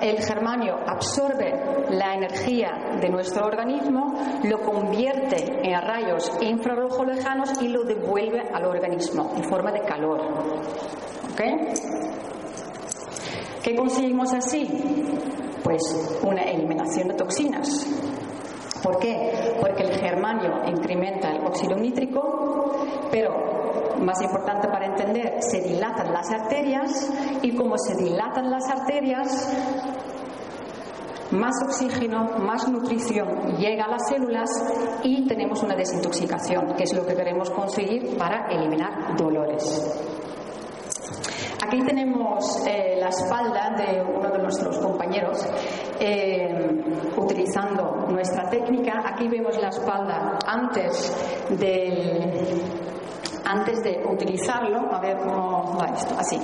el 0.00 0.18
germanio 0.22 0.76
absorbe 0.86 1.86
la 1.90 2.14
energía 2.14 2.98
de 3.00 3.08
nuestro 3.08 3.46
organismo, 3.46 4.12
lo 4.44 4.60
convierte 4.60 5.60
en 5.62 5.80
rayos 5.80 6.32
infrarrojo 6.40 7.04
lejanos 7.04 7.50
y 7.62 7.68
lo 7.68 7.84
devuelve 7.84 8.40
al 8.52 8.64
organismo 8.64 9.32
en 9.36 9.44
forma 9.44 9.70
de 9.70 9.80
calor. 9.82 10.20
¿Qué 13.62 13.76
conseguimos 13.76 14.32
así? 14.32 14.68
Pues 15.62 16.18
una 16.24 16.42
eliminación 16.42 17.08
de 17.08 17.14
toxinas. 17.14 17.86
¿Por 18.82 18.98
qué? 18.98 19.54
Porque 19.60 19.84
el 19.84 19.94
germanio 19.96 20.62
incrementa 20.66 21.30
el 21.30 21.46
óxido 21.46 21.76
nítrico, 21.76 22.72
pero 23.12 23.52
más 24.00 24.20
importante 24.22 24.66
para 24.66 24.81
entender, 24.92 25.42
se 25.42 25.60
dilatan 25.60 26.12
las 26.12 26.30
arterias 26.30 27.10
y 27.42 27.54
como 27.54 27.76
se 27.78 27.94
dilatan 27.96 28.50
las 28.50 28.68
arterias, 28.68 29.48
más 31.32 31.54
oxígeno, 31.64 32.38
más 32.38 32.68
nutrición 32.68 33.56
llega 33.56 33.84
a 33.84 33.88
las 33.88 34.06
células 34.08 34.50
y 35.02 35.26
tenemos 35.26 35.62
una 35.62 35.74
desintoxicación, 35.74 36.74
que 36.76 36.84
es 36.84 36.94
lo 36.94 37.06
que 37.06 37.14
queremos 37.14 37.50
conseguir 37.50 38.16
para 38.18 38.48
eliminar 38.50 39.16
dolores. 39.16 40.12
Aquí 41.64 41.80
tenemos 41.86 42.66
eh, 42.66 42.96
la 43.00 43.08
espalda 43.08 43.70
de 43.78 44.02
uno 44.02 44.30
de 44.30 44.38
nuestros 44.40 44.78
compañeros 44.78 45.38
eh, 45.98 46.68
utilizando 47.16 48.08
nuestra 48.10 48.50
técnica. 48.50 49.02
Aquí 49.06 49.26
vemos 49.28 49.56
la 49.58 49.68
espalda 49.68 50.38
antes 50.46 51.14
del 51.48 52.60
antes 53.44 53.82
de 53.82 54.02
utilizarlo, 54.06 54.92
a 54.92 55.00
ver 55.00 55.18
cómo 55.18 55.76
va 55.78 55.86
esto, 55.94 56.14
así. 56.18 56.38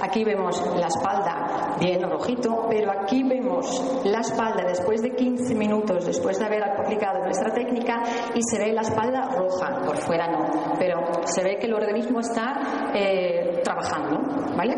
Aquí 0.00 0.24
vemos 0.24 0.62
la 0.76 0.86
espalda 0.86 1.76
bien 1.80 2.02
rojito, 2.02 2.66
pero 2.68 2.92
aquí 2.92 3.22
vemos 3.22 4.02
la 4.04 4.20
espalda 4.20 4.64
después 4.66 5.02
de 5.02 5.10
15 5.14 5.54
minutos, 5.54 6.04
después 6.06 6.38
de 6.38 6.46
haber 6.46 6.62
aplicado 6.64 7.24
nuestra 7.24 7.52
técnica, 7.52 8.02
y 8.34 8.42
se 8.42 8.58
ve 8.58 8.72
la 8.72 8.82
espalda 8.82 9.28
roja, 9.36 9.80
por 9.84 9.96
fuera 9.96 10.28
no, 10.28 10.74
pero 10.78 11.00
se 11.24 11.42
ve 11.42 11.56
que 11.58 11.66
el 11.66 11.74
organismo 11.74 12.20
está 12.20 12.92
eh, 12.94 13.60
trabajando, 13.62 14.20
¿vale? 14.56 14.76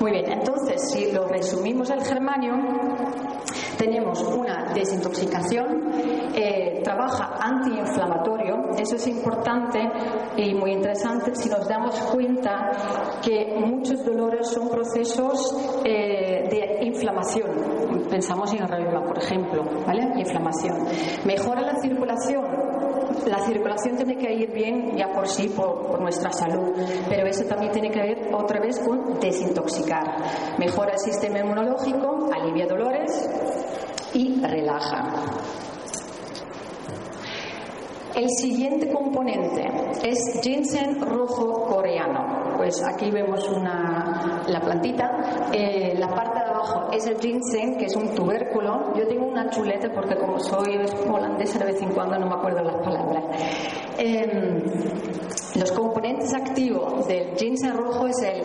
Muy 0.00 0.12
bien, 0.12 0.32
entonces 0.32 0.90
si 0.90 1.12
lo 1.12 1.28
resumimos 1.28 1.90
el 1.90 2.02
germanio, 2.02 2.54
tenemos 3.80 4.22
una 4.22 4.72
desintoxicación, 4.74 5.90
eh, 6.34 6.82
trabaja 6.84 7.34
antiinflamatorio, 7.40 8.72
eso 8.78 8.96
es 8.96 9.06
importante 9.06 9.80
y 10.36 10.52
muy 10.52 10.72
interesante 10.72 11.34
si 11.34 11.48
nos 11.48 11.66
damos 11.66 11.98
cuenta 12.12 12.70
que 13.24 13.54
muchos 13.58 14.04
dolores 14.04 14.48
son 14.48 14.68
procesos 14.68 15.56
eh, 15.84 16.46
de 16.50 16.86
inflamación. 16.86 17.50
Pensamos 18.10 18.52
en 18.52 18.68
reuma, 18.68 19.02
por 19.02 19.16
ejemplo, 19.16 19.64
¿vale? 19.86 20.12
Inflamación. 20.18 20.76
Mejora 21.24 21.62
la 21.62 21.80
circulación, 21.80 22.44
la 23.26 23.38
circulación 23.46 23.96
tiene 23.96 24.16
que 24.16 24.32
ir 24.32 24.52
bien 24.52 24.94
ya 24.96 25.08
por 25.10 25.26
sí, 25.26 25.48
por, 25.48 25.98
nuestra 26.00 26.32
salud, 26.32 26.72
pero 27.08 27.26
eso 27.26 27.44
también 27.44 27.72
tiene 27.72 27.90
que 27.90 28.00
ver 28.00 28.34
otra 28.34 28.60
vez 28.60 28.78
con 28.80 29.18
desintoxicar. 29.20 30.04
Mejora 30.58 30.92
el 30.92 30.98
sistema 30.98 31.38
inmunológico, 31.40 32.30
alivia 32.32 32.66
dolores 32.66 33.28
y 34.14 34.40
relaja. 34.40 35.04
El 38.14 38.28
siguiente 38.28 38.92
componente 38.92 39.66
es 40.02 40.40
ginseng 40.42 41.00
rojo 41.00 41.64
coreano. 41.66 42.54
Pues 42.56 42.82
aquí 42.82 43.10
vemos 43.10 43.48
una, 43.48 44.42
la 44.48 44.60
plantita. 44.60 45.48
Eh, 45.52 45.94
la 45.96 46.08
parte 46.08 46.40
de 46.40 46.44
abajo 46.44 46.90
es 46.92 47.06
el 47.06 47.18
ginseng, 47.18 47.78
que 47.78 47.86
es 47.86 47.96
un 47.96 48.14
tubérculo. 48.14 48.92
Yo 48.96 49.06
tengo 49.06 49.26
una 49.26 49.48
chuleta 49.48 49.88
porque 49.94 50.16
como 50.16 50.38
soy 50.40 50.80
holandesa 51.08 51.60
de 51.60 51.66
vez 51.66 51.80
en 51.80 51.92
cuando 51.92 52.18
no 52.18 52.26
me 52.26 52.34
acuerdo 52.34 52.62
las 52.62 52.76
palabras. 52.84 53.24
Em, 53.96 54.64
los 55.54 55.72
componentes 55.72 56.34
activos 56.34 57.06
del 57.06 57.36
ginseng 57.36 57.76
rojo 57.76 58.06
es 58.08 58.20
el 58.22 58.42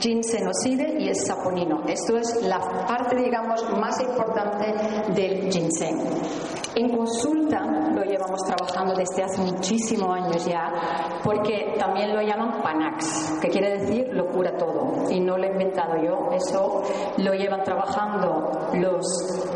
ginsenoside 0.00 0.96
y 1.00 1.08
el 1.08 1.16
saponino. 1.16 1.82
Esto 1.86 2.16
es 2.16 2.42
la 2.42 2.58
parte, 2.86 3.16
digamos, 3.16 3.62
más 3.78 4.00
importante 4.00 5.12
del 5.12 5.50
ginseng. 5.50 5.98
En 6.76 6.96
consulta 6.96 7.60
lo 7.60 8.02
llevamos 8.02 8.40
trabajando 8.46 8.94
desde 8.94 9.22
hace 9.22 9.40
muchísimos 9.42 10.08
años 10.10 10.44
ya, 10.44 10.72
porque 11.22 11.74
también 11.78 12.14
lo 12.14 12.20
llaman 12.20 12.62
Panax, 12.62 13.38
que 13.40 13.48
quiere 13.48 13.78
decir 13.78 14.08
lo 14.12 14.26
cura 14.26 14.56
todo. 14.56 15.10
Y 15.10 15.20
no 15.20 15.38
lo 15.38 15.44
he 15.44 15.52
inventado 15.52 15.96
yo, 16.02 16.30
eso 16.32 16.82
lo 17.18 17.32
llevan 17.34 17.62
trabajando 17.62 18.50
los 18.74 19.04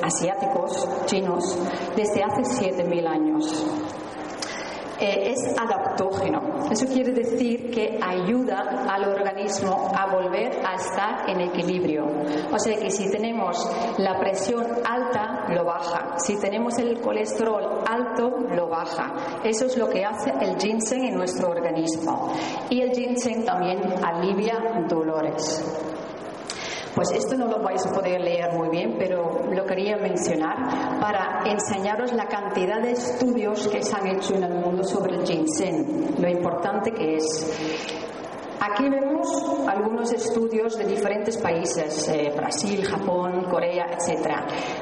asiáticos, 0.02 0.88
chinos, 1.06 1.58
desde 1.96 2.22
hace 2.22 2.42
7.000 2.42 3.06
años. 3.08 3.97
Eh, 5.00 5.30
es 5.30 5.56
adaptógeno. 5.56 6.68
Eso 6.70 6.86
quiere 6.86 7.12
decir 7.12 7.70
que 7.70 8.00
ayuda 8.02 8.84
al 8.88 9.04
organismo 9.04 9.92
a 9.96 10.06
volver 10.12 10.60
a 10.66 10.74
estar 10.74 11.30
en 11.30 11.40
equilibrio. 11.40 12.04
O 12.52 12.58
sea 12.58 12.76
que 12.76 12.90
si 12.90 13.08
tenemos 13.08 13.56
la 13.98 14.18
presión 14.18 14.66
alta, 14.84 15.46
lo 15.50 15.64
baja. 15.64 16.18
Si 16.18 16.36
tenemos 16.40 16.78
el 16.78 17.00
colesterol 17.00 17.84
alto, 17.88 18.28
lo 18.54 18.68
baja. 18.68 19.40
Eso 19.44 19.66
es 19.66 19.76
lo 19.76 19.88
que 19.88 20.04
hace 20.04 20.32
el 20.40 20.56
ginseng 20.58 21.04
en 21.04 21.14
nuestro 21.14 21.50
organismo. 21.50 22.32
Y 22.68 22.80
el 22.80 22.90
ginseng 22.90 23.44
también 23.44 23.80
alivia 24.04 24.84
dolores. 24.88 25.87
Pues 26.94 27.12
esto 27.12 27.36
no 27.36 27.46
lo 27.46 27.62
vais 27.62 27.84
a 27.86 27.90
poder 27.92 28.20
leer 28.20 28.52
muy 28.52 28.68
bien, 28.70 28.96
pero 28.98 29.40
lo 29.50 29.64
quería 29.64 29.96
mencionar 29.96 30.56
para 31.00 31.42
enseñaros 31.46 32.12
la 32.12 32.26
cantidad 32.26 32.80
de 32.82 32.92
estudios 32.92 33.68
que 33.68 33.82
se 33.82 33.96
han 33.96 34.06
hecho 34.08 34.34
en 34.34 34.44
el 34.44 34.54
mundo 34.54 34.82
sobre 34.84 35.16
el 35.16 35.26
ginseng, 35.26 36.16
lo 36.18 36.28
importante 36.28 36.90
que 36.92 37.16
es. 37.16 38.07
Aquí 38.60 38.88
vemos 38.88 39.28
algunos 39.68 40.12
estudios 40.12 40.76
de 40.76 40.84
diferentes 40.84 41.36
países, 41.38 42.08
eh, 42.08 42.32
Brasil, 42.36 42.84
Japón, 42.84 43.44
Corea, 43.48 43.86
etc. 43.92 44.26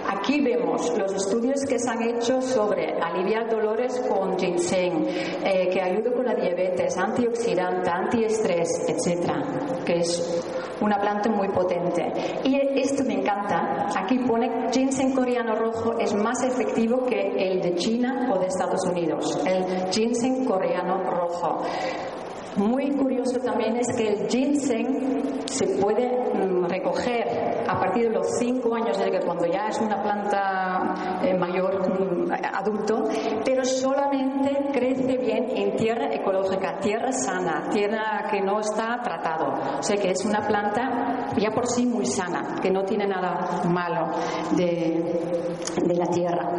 Aquí 0.08 0.40
vemos 0.42 0.96
los 0.96 1.12
estudios 1.12 1.60
que 1.68 1.78
se 1.78 1.90
han 1.90 2.02
hecho 2.02 2.40
sobre 2.40 2.94
aliviar 2.98 3.50
dolores 3.50 4.00
con 4.08 4.38
ginseng, 4.38 5.06
eh, 5.44 5.68
que 5.70 5.82
ayuda 5.82 6.10
con 6.12 6.24
la 6.24 6.34
diabetes, 6.34 6.96
antioxidante, 6.96 7.90
antiestrés, 7.90 8.68
etc. 8.88 9.84
Que 9.84 9.98
es 9.98 10.42
una 10.80 10.98
planta 10.98 11.30
muy 11.30 11.48
potente. 11.48 12.12
Y 12.44 12.56
esto 12.80 13.04
me 13.04 13.14
encanta. 13.14 13.88
Aquí 13.94 14.18
pone 14.20 14.70
ginseng 14.72 15.14
coreano 15.14 15.54
rojo 15.54 15.98
es 15.98 16.14
más 16.14 16.42
efectivo 16.44 17.04
que 17.04 17.32
el 17.36 17.60
de 17.60 17.74
China 17.74 18.30
o 18.34 18.38
de 18.38 18.46
Estados 18.46 18.84
Unidos. 18.86 19.38
El 19.46 19.90
ginseng 19.90 20.46
coreano 20.46 21.02
rojo. 21.10 21.62
Muy 22.56 22.90
curioso 22.92 23.38
también 23.40 23.76
es 23.76 23.86
que 23.94 24.08
el 24.08 24.28
ginseng 24.28 25.46
se 25.46 25.66
puede 25.78 26.08
mm, 26.32 26.64
recoger 26.64 27.64
a 27.68 27.78
partir 27.78 28.08
de 28.08 28.14
los 28.14 28.26
5 28.38 28.74
años, 28.74 28.98
de 28.98 29.10
que 29.10 29.20
cuando 29.20 29.46
ya 29.46 29.68
es 29.68 29.78
una 29.78 30.02
planta 30.02 31.20
eh, 31.22 31.34
mayor, 31.34 31.86
mm, 32.00 32.32
adulto, 32.52 33.04
pero 33.44 33.64
solamente 33.64 34.70
crece 34.72 35.16
bien 35.18 35.50
en 35.50 35.76
tierra 35.76 36.14
ecológica, 36.14 36.78
tierra 36.78 37.12
sana, 37.12 37.68
tierra 37.70 38.26
que 38.30 38.40
no 38.40 38.60
está 38.60 39.00
tratado. 39.02 39.78
O 39.78 39.82
sea 39.82 39.96
que 39.96 40.10
es 40.10 40.24
una 40.24 40.40
planta 40.40 41.15
ya 41.36 41.50
por 41.50 41.66
sí 41.66 41.86
muy 41.86 42.06
sana, 42.06 42.56
que 42.62 42.70
no 42.70 42.84
tiene 42.84 43.06
nada 43.06 43.62
malo 43.64 44.10
de, 44.56 45.46
de 45.86 45.94
la 45.94 46.06
tierra. 46.06 46.50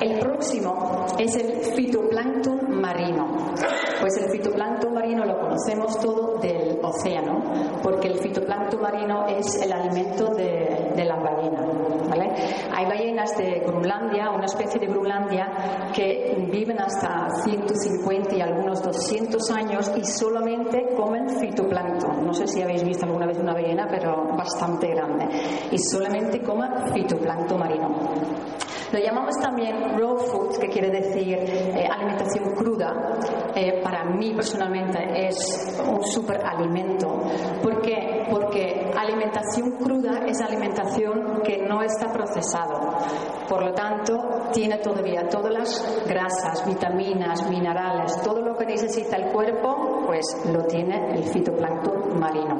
El 0.00 0.18
próximo 0.18 1.06
es 1.18 1.36
el 1.36 1.52
fitoplancton 1.74 2.80
marino. 2.80 3.54
Pues 4.00 4.16
el 4.18 4.30
fitoplancton 4.30 4.92
marino 4.92 5.24
lo 5.24 5.38
conocemos 5.38 5.98
todo 6.00 6.38
del 6.38 6.78
océano, 6.82 7.42
porque 7.82 8.08
el 8.08 8.18
fitoplancton 8.18 8.82
marino 8.82 9.26
es 9.28 9.62
el 9.62 9.72
alimento 9.72 10.34
de, 10.34 11.04
la 11.04 11.16
ballena. 11.16 11.60
Hay 12.76 12.86
ballenas 12.86 13.36
de 13.38 13.60
Groenlandia, 13.60 14.30
una 14.30 14.46
especie 14.46 14.80
de 14.80 14.86
Groenlandia, 14.86 15.90
que 15.94 16.36
viven 16.50 16.80
hasta 16.80 17.23
150 17.44 18.36
y 18.36 18.40
algunos 18.40 18.82
200 18.82 19.50
años 19.50 19.90
y 19.96 20.04
solamente 20.04 20.94
comen 20.96 21.28
fitoplancton. 21.40 22.26
No 22.26 22.32
sé 22.32 22.46
si 22.46 22.62
habéis 22.62 22.84
visto 22.84 23.06
alguna 23.06 23.26
vez 23.26 23.38
una 23.38 23.54
ballena, 23.54 23.86
pero 23.88 24.36
bastante 24.36 24.88
grande. 24.88 25.28
Y 25.70 25.78
solamente 25.78 26.40
comen 26.42 26.70
fitoplancton 26.92 27.58
marino. 27.58 27.88
Lo 28.92 29.00
llamamos 29.00 29.34
también 29.40 29.98
raw 29.98 30.16
food, 30.16 30.56
que 30.56 30.68
quiere 30.68 30.88
decir 30.88 31.36
eh, 31.36 31.88
alimentación 31.90 32.54
cruda. 32.54 32.94
Eh, 33.56 33.80
para 33.82 34.04
mí 34.04 34.32
personalmente 34.34 35.26
es 35.26 35.82
un 35.84 36.00
superalimento. 36.04 37.22
¿Por 37.60 37.82
qué? 37.82 38.13
Porque 38.34 38.90
alimentación 38.96 39.70
cruda 39.78 40.26
es 40.26 40.40
alimentación 40.40 41.40
que 41.44 41.58
no 41.68 41.80
está 41.82 42.12
procesado. 42.12 42.80
Por 43.48 43.64
lo 43.64 43.72
tanto, 43.72 44.50
tiene 44.52 44.78
todavía 44.78 45.28
todas 45.28 45.52
las 45.52 46.04
grasas, 46.04 46.66
vitaminas, 46.66 47.48
minerales, 47.48 48.20
todo 48.24 48.40
lo 48.40 48.56
que 48.56 48.66
necesita 48.66 49.18
el 49.18 49.30
cuerpo, 49.30 50.02
pues 50.04 50.24
lo 50.52 50.64
tiene 50.64 51.12
el 51.12 51.22
fitoplancton 51.22 52.18
marino. 52.18 52.56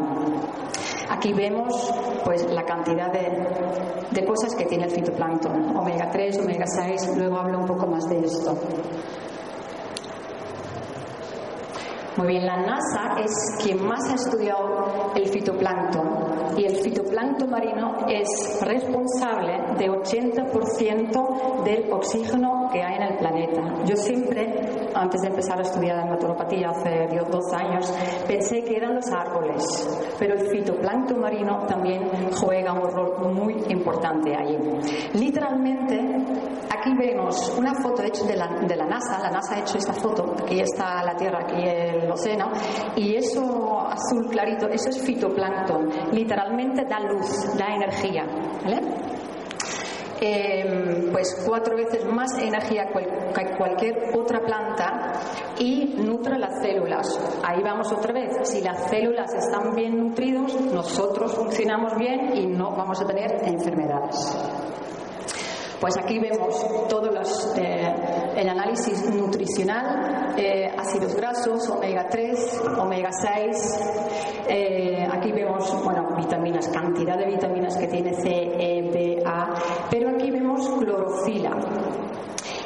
Aquí 1.11 1.33
vemos 1.33 1.93
pues 2.25 2.49
la 2.53 2.63
cantidad 2.63 3.13
de, 3.13 4.25
cosas 4.25 4.55
que 4.55 4.67
tiene 4.67 4.85
el 4.85 4.93
fitoplancton, 4.93 5.77
omega 5.77 6.09
3, 6.09 6.39
omega 6.39 6.67
6, 6.69 7.17
luego 7.17 7.39
hablo 7.39 7.59
un 7.59 7.67
poco 7.67 7.89
más 7.89 8.05
de 8.09 8.21
esto. 8.21 8.57
Muy 12.17 12.29
bien, 12.29 12.47
la 12.47 12.57
NASA 12.59 13.17
es 13.19 13.33
quien 13.61 13.85
más 13.85 14.09
ha 14.09 14.15
estudiado 14.15 15.13
el 15.17 15.29
fitoplancton 15.29 16.35
y 16.57 16.65
el 16.65 16.77
fitoplancton 16.77 17.51
marino 17.51 18.07
es 18.09 18.61
responsable 18.63 19.53
de 19.77 19.91
80% 19.91 21.65
del 21.65 21.93
oxígeno 21.93 22.69
que 22.73 22.83
hay 22.83 22.97
en 22.97 23.03
el 23.03 23.19
planeta. 23.19 23.63
Yo 23.85 23.97
siempre, 23.97 24.91
antes 24.95 25.23
de 25.23 25.29
empezar 25.29 25.59
a 25.59 25.63
estudiar 25.63 26.07
naturopatía 26.09 26.71
hace 26.71 27.09
dos 27.31 27.53
años, 27.53 27.93
pensé 28.29 28.63
que 28.63 28.77
eran 28.77 28.95
los 28.95 29.11
árboles, 29.11 29.65
pero 30.19 30.35
el 30.35 30.47
fitoplancton 30.49 31.21
marino 31.21 31.67
también 31.67 32.09
juega 32.41 32.73
un 32.73 32.91
rol 32.91 33.33
muy 33.33 33.55
importante 33.69 34.37
ahí. 34.37 34.57
Literalmente, 35.15 35.99
aquí 36.71 36.95
vemos 36.97 37.53
una 37.59 37.75
foto 37.75 38.03
hecha 38.03 38.25
de 38.25 38.37
la, 38.37 38.47
de 38.61 38.77
la 38.77 38.87
NASA, 38.87 39.19
la 39.19 39.31
NASA 39.31 39.57
ha 39.57 39.61
hecho 39.61 39.79
esta 39.79 39.93
foto, 39.93 40.35
aquí 40.43 40.61
está 40.61 41.03
la 41.03 41.17
Tierra, 41.17 41.41
aquí 41.43 41.63
el 41.63 42.04
océano, 42.11 42.53
y 42.97 43.17
eso 43.17 43.81
azul 43.81 44.29
clarito, 44.31 44.69
eso 44.69 44.91
es 44.91 45.01
fitoplancton, 45.03 45.89
literalmente 46.13 46.85
da 46.85 47.01
luz, 47.01 47.57
da 47.57 47.67
energía. 47.75 48.25
¿vale? 48.63 48.81
Em, 50.21 51.13
pues 51.13 51.45
cuatro 51.47 51.77
veces 51.77 52.05
más 52.07 52.39
energía 52.39 52.87
que 52.87 53.57
cualquier 53.57 54.17
otra 54.17 54.41
planta 54.41 55.13
y 55.59 55.97
nutre 55.99 56.39
las 56.39 56.63
células. 56.63 57.07
Ahí 57.43 57.63
vamos 57.63 57.93
otra 57.93 58.13
vez. 58.13 58.31
Si 58.45 58.63
las 58.63 58.89
células 58.89 59.35
están 59.35 59.75
bien 59.75 59.99
nutridas, 59.99 60.55
nosotros 60.73 61.35
funcionamos 61.35 61.97
bien 61.99 62.37
y 62.37 62.47
no 62.47 62.71
vamos 62.71 63.01
a 63.03 63.07
tener 63.07 63.37
enfermedades. 63.45 64.74
Pues 65.81 65.97
aquí 65.99 66.19
vemos 66.19 66.89
todo 66.89 67.11
eh, 67.57 67.95
el 68.37 68.49
análisis 68.49 69.05
nutricional, 69.15 70.35
eh, 70.37 70.71
ácidos 70.77 71.15
grasos, 71.15 71.69
omega 71.69 72.07
3, 72.09 72.63
omega 72.79 73.11
6. 73.13 73.57
Eh, 74.49 75.07
aquí 75.11 75.33
vemos, 75.33 75.83
bueno, 75.85 76.17
vitaminas, 76.17 76.69
cantidad 76.69 77.19
de 77.19 77.27
vitaminas 77.27 77.77
que 77.77 77.89
tiene 77.89 78.15
C, 78.15 78.29
E, 78.29 78.83
B, 78.91 79.23
A. 79.27 79.55
Pero 79.91 80.11
aquí 80.11 80.31
vemos 80.31 80.69
clorofila. 80.79 81.51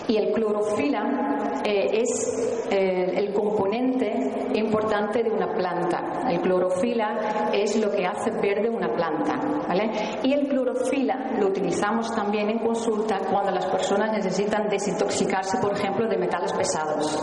Y 0.08 0.16
el 0.16 0.32
clorofila 0.32 1.62
es 1.64 2.70
el 2.70 3.32
componente 3.32 4.12
importante 4.54 5.22
de 5.22 5.30
una 5.30 5.52
planta. 5.54 6.22
El 6.28 6.40
clorofila 6.40 7.50
es 7.52 7.76
lo 7.76 7.90
que 7.90 8.06
hace 8.06 8.30
verde 8.30 8.70
una 8.70 8.88
planta. 8.88 9.38
¿vale? 9.68 9.90
Y 10.22 10.32
el 10.32 10.48
clorofila 10.48 11.32
lo 11.38 11.48
utilizamos 11.48 12.14
también 12.14 12.48
en 12.50 12.58
consulta 12.58 13.18
cuando 13.30 13.52
las 13.52 13.66
personas 13.66 14.12
necesitan 14.12 14.68
desintoxicarse, 14.68 15.58
por 15.60 15.72
ejemplo, 15.74 16.08
de 16.08 16.16
metales 16.16 16.52
pesados. 16.52 17.22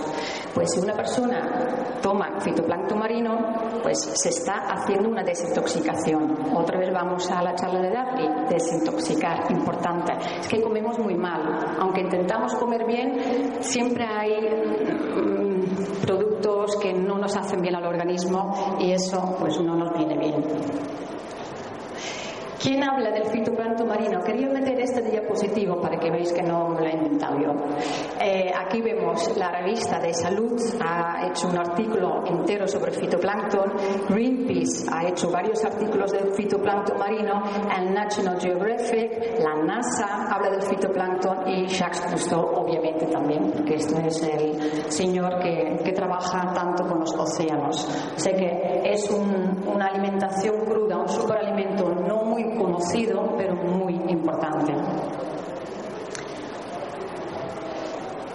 Pues 0.53 0.71
si 0.71 0.79
una 0.79 0.93
persona 0.93 1.97
toma 2.01 2.39
fitoplancton 2.39 2.99
marino, 2.99 3.37
pues 3.81 3.99
se 3.99 4.29
está 4.29 4.67
haciendo 4.69 5.09
una 5.09 5.23
desintoxicación. 5.23 6.55
Otra 6.55 6.79
vez 6.79 6.93
vamos 6.93 7.29
a 7.31 7.41
la 7.41 7.55
charla 7.55 7.81
de 7.81 7.89
Daphne, 7.89 8.45
desintoxicar, 8.49 9.51
importante. 9.51 10.13
Es 10.39 10.47
que 10.47 10.61
comemos 10.61 10.97
muy 10.99 11.15
mal. 11.15 11.75
Aunque 11.79 12.01
intentamos 12.01 12.53
comer 12.55 12.74
bien, 12.83 13.61
siempre 13.61 14.05
hay 14.05 14.33
mm, 14.41 16.05
productos 16.05 16.75
que 16.81 16.93
no 16.93 17.17
nos 17.17 17.35
hacen 17.37 17.61
bien 17.61 17.75
al 17.75 17.85
organismo 17.85 18.77
y 18.79 18.91
eso 18.91 19.35
pues 19.39 19.59
no 19.61 19.75
nos 19.75 19.93
viene 19.97 20.17
bien. 20.17 20.43
¿Quién 22.65 22.83
habla 22.83 23.11
del 23.11 23.25
fitoplancton 23.25 23.87
marino? 23.87 24.23
Quería 24.23 24.49
meter 24.49 24.79
este 24.79 24.99
diapositivo 25.03 25.79
para 25.79 25.99
que 25.99 26.09
veáis 26.09 26.33
que 26.33 26.41
no 26.41 26.69
lo 26.69 26.83
he 26.83 26.93
inventado 26.93 27.37
yo. 27.39 27.53
Eh, 28.19 28.51
aquí 28.57 28.81
vemos 28.81 29.37
la 29.37 29.51
revista 29.51 29.99
de 29.99 30.11
salud 30.11 30.59
ha 30.81 31.27
hecho 31.27 31.47
un 31.47 31.59
artículo 31.59 32.25
entero 32.25 32.67
sobre 32.67 32.91
el 32.91 32.97
fitoplancton, 32.97 33.71
Greenpeace 34.09 34.89
ha 34.91 35.07
hecho 35.07 35.29
varios 35.29 35.63
artículos 35.63 36.11
del 36.11 36.33
fitoplancton 36.33 36.97
marino, 36.97 37.43
el 37.77 37.93
National 37.93 38.41
Geographic, 38.41 39.37
la 39.43 39.63
NASA 39.63 40.25
habla 40.31 40.49
del 40.49 40.63
fitoplancton 40.63 41.47
y 41.47 41.67
Jacques 41.67 42.01
Cousteau 42.01 42.45
obviamente 42.55 43.05
también, 43.05 43.51
porque 43.51 43.75
esto 43.75 43.95
es 43.99 44.23
el 44.23 44.91
señor 44.91 45.37
que, 45.39 45.83
que 45.83 45.91
trabaja 45.91 46.51
tanto 46.51 46.83
con 46.87 47.01
los 47.01 47.13
océanos. 47.13 47.87
Sé 48.15 48.31
que 48.31 48.81
es 48.91 49.07
un, 49.11 49.67
una 49.67 49.85
alimentación 49.85 50.65
cruda, 50.65 50.97
un 50.97 51.07
superalimento 51.07 51.93
no 51.93 52.14
muy 52.35 52.57
conocido, 52.57 53.33
pero 53.37 53.55
muy 53.55 53.93
importante. 54.09 54.73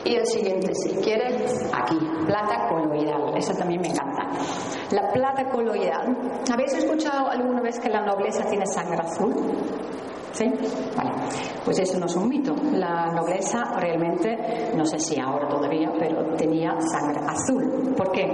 Y 0.04 0.14
el 0.16 0.26
siguiente, 0.26 0.72
si 0.74 0.94
quieres, 0.96 1.70
aquí, 1.72 1.98
plata 2.26 2.68
coloidal. 2.68 3.36
Esa 3.36 3.54
también 3.54 3.82
me 3.82 3.88
encanta. 3.88 4.22
La 4.92 5.12
plata 5.12 5.44
coloidal. 5.50 6.16
¿Habéis 6.50 6.72
escuchado 6.74 7.28
alguna 7.28 7.60
vez 7.60 7.78
que 7.78 7.90
la 7.90 8.00
nobleza 8.00 8.44
tiene 8.46 8.66
sangre 8.66 8.98
azul? 9.02 9.34
¿Sí? 10.32 10.46
Pues 11.64 11.78
eso 11.80 11.98
no 11.98 12.06
es 12.06 12.16
un 12.16 12.28
mito. 12.28 12.54
La 12.72 13.06
nobleza 13.12 13.62
realmente, 13.76 14.72
no 14.74 14.86
sé 14.86 14.98
si 14.98 15.20
ahora 15.20 15.48
todavía, 15.48 15.92
pero 15.98 16.34
tenía 16.36 16.70
sangre 16.80 17.20
azul. 17.26 17.94
¿Por 17.94 18.10
qué? 18.12 18.26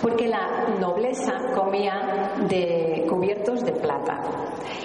Porque 0.00 0.28
la 0.28 0.76
nobleza 0.78 1.32
comía 1.54 2.32
de 2.48 3.06
cubiertos 3.08 3.62
de 3.64 3.72
plata 3.72 4.20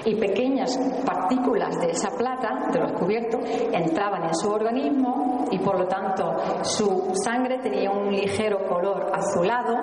y 0.06 0.16
pequeñas 0.16 0.78
partículas 1.06 1.80
de 1.80 1.92
esa 1.92 2.10
plata, 2.10 2.70
de 2.72 2.80
los 2.80 2.92
cubiertos, 2.94 3.42
entraban 3.72 4.24
en 4.24 4.36
su 4.36 4.50
organismo 4.50 5.46
y 5.52 5.60
por 5.60 5.80
lo 5.80 5.88
tanto 5.88 6.36
su 6.64 7.12
sangre 7.24 7.60
tenía 7.60 7.92
un 7.92 8.12
ligero 8.12 8.66
color 8.68 9.12
azulado 9.14 9.78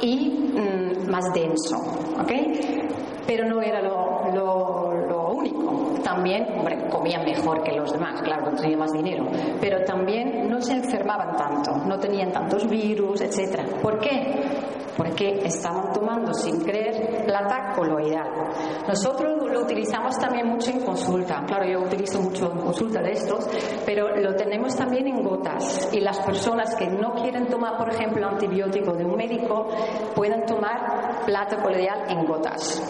y 0.00 0.52
mm, 0.54 1.10
más 1.10 1.32
denso. 1.32 1.76
Pero 3.26 3.46
no 3.46 3.60
era 3.60 3.82
lo. 3.82 4.87
También, 6.18 6.48
hombre, 6.58 6.76
comían 6.90 7.24
mejor 7.24 7.62
que 7.62 7.76
los 7.76 7.92
demás, 7.92 8.20
claro, 8.22 8.50
tenían 8.56 8.80
más 8.80 8.92
dinero, 8.92 9.24
pero 9.60 9.84
también 9.84 10.50
no 10.50 10.60
se 10.60 10.72
enfermaban 10.72 11.36
tanto, 11.36 11.76
no 11.86 11.96
tenían 11.96 12.32
tantos 12.32 12.68
virus, 12.68 13.20
etcétera. 13.20 13.64
¿Por 13.80 14.00
qué? 14.00 14.34
Porque 14.96 15.38
estaban 15.44 15.92
tomando 15.92 16.34
sin 16.34 16.60
creer 16.64 17.24
plata 17.24 17.72
coloidal. 17.76 18.28
Nosotros 18.88 19.48
lo 19.48 19.60
utilizamos 19.60 20.18
también 20.18 20.48
mucho 20.48 20.72
en 20.72 20.80
consulta. 20.80 21.44
Claro, 21.46 21.64
yo 21.70 21.82
utilizo 21.82 22.20
mucho 22.20 22.50
en 22.50 22.58
consulta 22.62 23.00
de 23.00 23.12
estos, 23.12 23.48
pero 23.86 24.16
lo 24.16 24.34
tenemos 24.34 24.74
también 24.74 25.06
en 25.06 25.22
gotas. 25.22 25.88
Y 25.92 26.00
las 26.00 26.18
personas 26.18 26.74
que 26.74 26.88
no 26.88 27.14
quieren 27.14 27.46
tomar, 27.46 27.78
por 27.78 27.90
ejemplo, 27.90 28.26
antibiótico 28.26 28.92
de 28.94 29.04
un 29.04 29.14
médico, 29.14 29.68
pueden 30.16 30.44
tomar 30.46 31.24
plata 31.24 31.62
coloidal 31.62 32.10
en 32.10 32.26
gotas. 32.26 32.82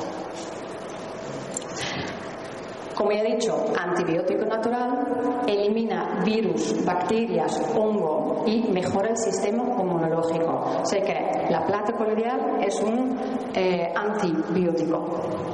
Como 2.99 3.13
ya 3.13 3.21
he 3.21 3.37
dicho, 3.37 3.55
antibiótico 3.79 4.45
natural, 4.45 5.45
elimina 5.47 6.21
virus, 6.25 6.85
bacterias, 6.85 7.63
hongo 7.73 8.43
y 8.45 8.63
mejora 8.73 9.11
el 9.11 9.17
sistema 9.17 9.63
inmunológico. 9.63 10.81
Sé 10.83 11.03
que 11.03 11.47
la 11.49 11.65
plata 11.65 11.93
coloidal 11.93 12.61
es 12.61 12.81
un 12.81 13.17
eh, 13.55 13.95
antibiótico. 13.95 15.48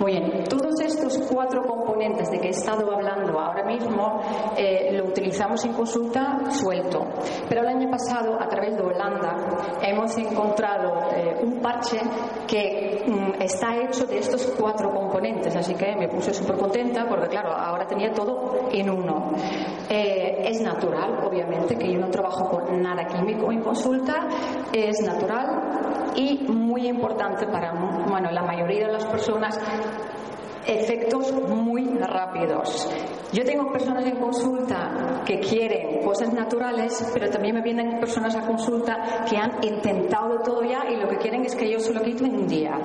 Muy 0.00 0.12
bien, 0.12 0.44
todos 0.44 0.80
estos 0.80 1.18
cuatro 1.28 1.62
componentes 1.66 2.30
de 2.30 2.38
que 2.38 2.48
he 2.48 2.50
estado 2.50 2.92
hablando 2.92 3.38
ahora 3.38 3.64
mismo 3.64 4.20
eh, 4.56 4.92
lo 4.92 5.06
utilizamos 5.06 5.64
en 5.64 5.72
consulta 5.72 6.38
suelto. 6.50 7.04
Pero 7.48 7.62
el 7.62 7.68
año 7.68 7.90
pasado, 7.90 8.40
a 8.40 8.48
través 8.48 8.76
de 8.76 8.82
Holanda, 8.82 9.36
hemos 9.82 10.16
encontrado 10.16 11.10
eh, 11.16 11.40
un 11.42 11.60
parche 11.60 11.98
que 12.46 13.02
mm, 13.08 13.42
está 13.42 13.76
hecho 13.76 14.06
de 14.06 14.18
estos 14.18 14.46
cuatro 14.56 14.90
componentes, 14.92 15.56
así 15.56 15.74
que 15.74 15.96
me 15.96 16.08
puse 16.08 16.32
súper 16.32 16.56
contenta 16.56 17.04
porque, 17.08 17.26
claro, 17.26 17.50
ahora 17.52 17.84
tenía 17.84 18.12
todo 18.12 18.68
en 18.70 18.90
uno. 18.90 19.32
Eh, 19.90 20.42
es 20.44 20.60
natural, 20.60 21.24
obviamente, 21.24 21.76
que 21.76 21.92
yo 21.92 21.98
no 21.98 22.08
trabajo 22.08 22.48
con 22.48 22.80
nada 22.80 23.04
químico 23.04 23.50
en 23.50 23.62
consulta, 23.62 24.28
es 24.72 25.00
natural 25.00 26.12
y 26.14 26.46
muy 26.48 26.88
importante 26.88 27.46
para 27.46 27.72
bueno, 28.08 28.30
la 28.30 28.42
mayoría 28.42 28.86
de 28.86 28.92
las 28.92 29.06
personas 29.06 29.58
efectos 30.68 31.32
muy 31.32 31.86
rápidos. 31.98 32.88
Yo 33.32 33.42
tengo 33.44 33.72
personas 33.72 34.04
en 34.04 34.16
consulta 34.16 35.22
que 35.24 35.40
quieren 35.40 36.02
cosas 36.04 36.32
naturales, 36.32 37.10
pero 37.12 37.30
también 37.30 37.54
me 37.54 37.62
vienen 37.62 37.98
personas 37.98 38.36
a 38.36 38.46
consulta 38.46 39.24
que 39.28 39.36
han 39.36 39.52
intentado 39.62 40.40
todo 40.40 40.62
ya 40.62 40.84
y 40.90 40.96
lo 40.96 41.08
que 41.08 41.16
quieren 41.16 41.44
es 41.44 41.54
que 41.54 41.70
yo 41.70 41.78
se 41.78 41.92
lo 41.92 42.02
quito 42.02 42.24
en 42.24 42.36
un 42.36 42.46
día, 42.46 42.78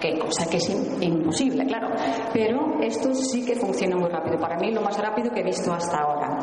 que 0.00 0.18
cosa 0.18 0.48
que 0.48 0.58
es 0.58 0.68
imposible, 1.00 1.66
claro. 1.66 1.88
Pero 2.32 2.80
esto 2.80 3.12
sí 3.14 3.44
que 3.44 3.56
funciona 3.56 3.96
muy 3.96 4.08
rápido. 4.08 4.38
Para 4.38 4.56
mí 4.58 4.70
lo 4.72 4.80
más 4.80 4.96
rápido 4.98 5.32
que 5.32 5.40
he 5.40 5.44
visto 5.44 5.72
hasta 5.72 5.98
ahora. 5.98 6.38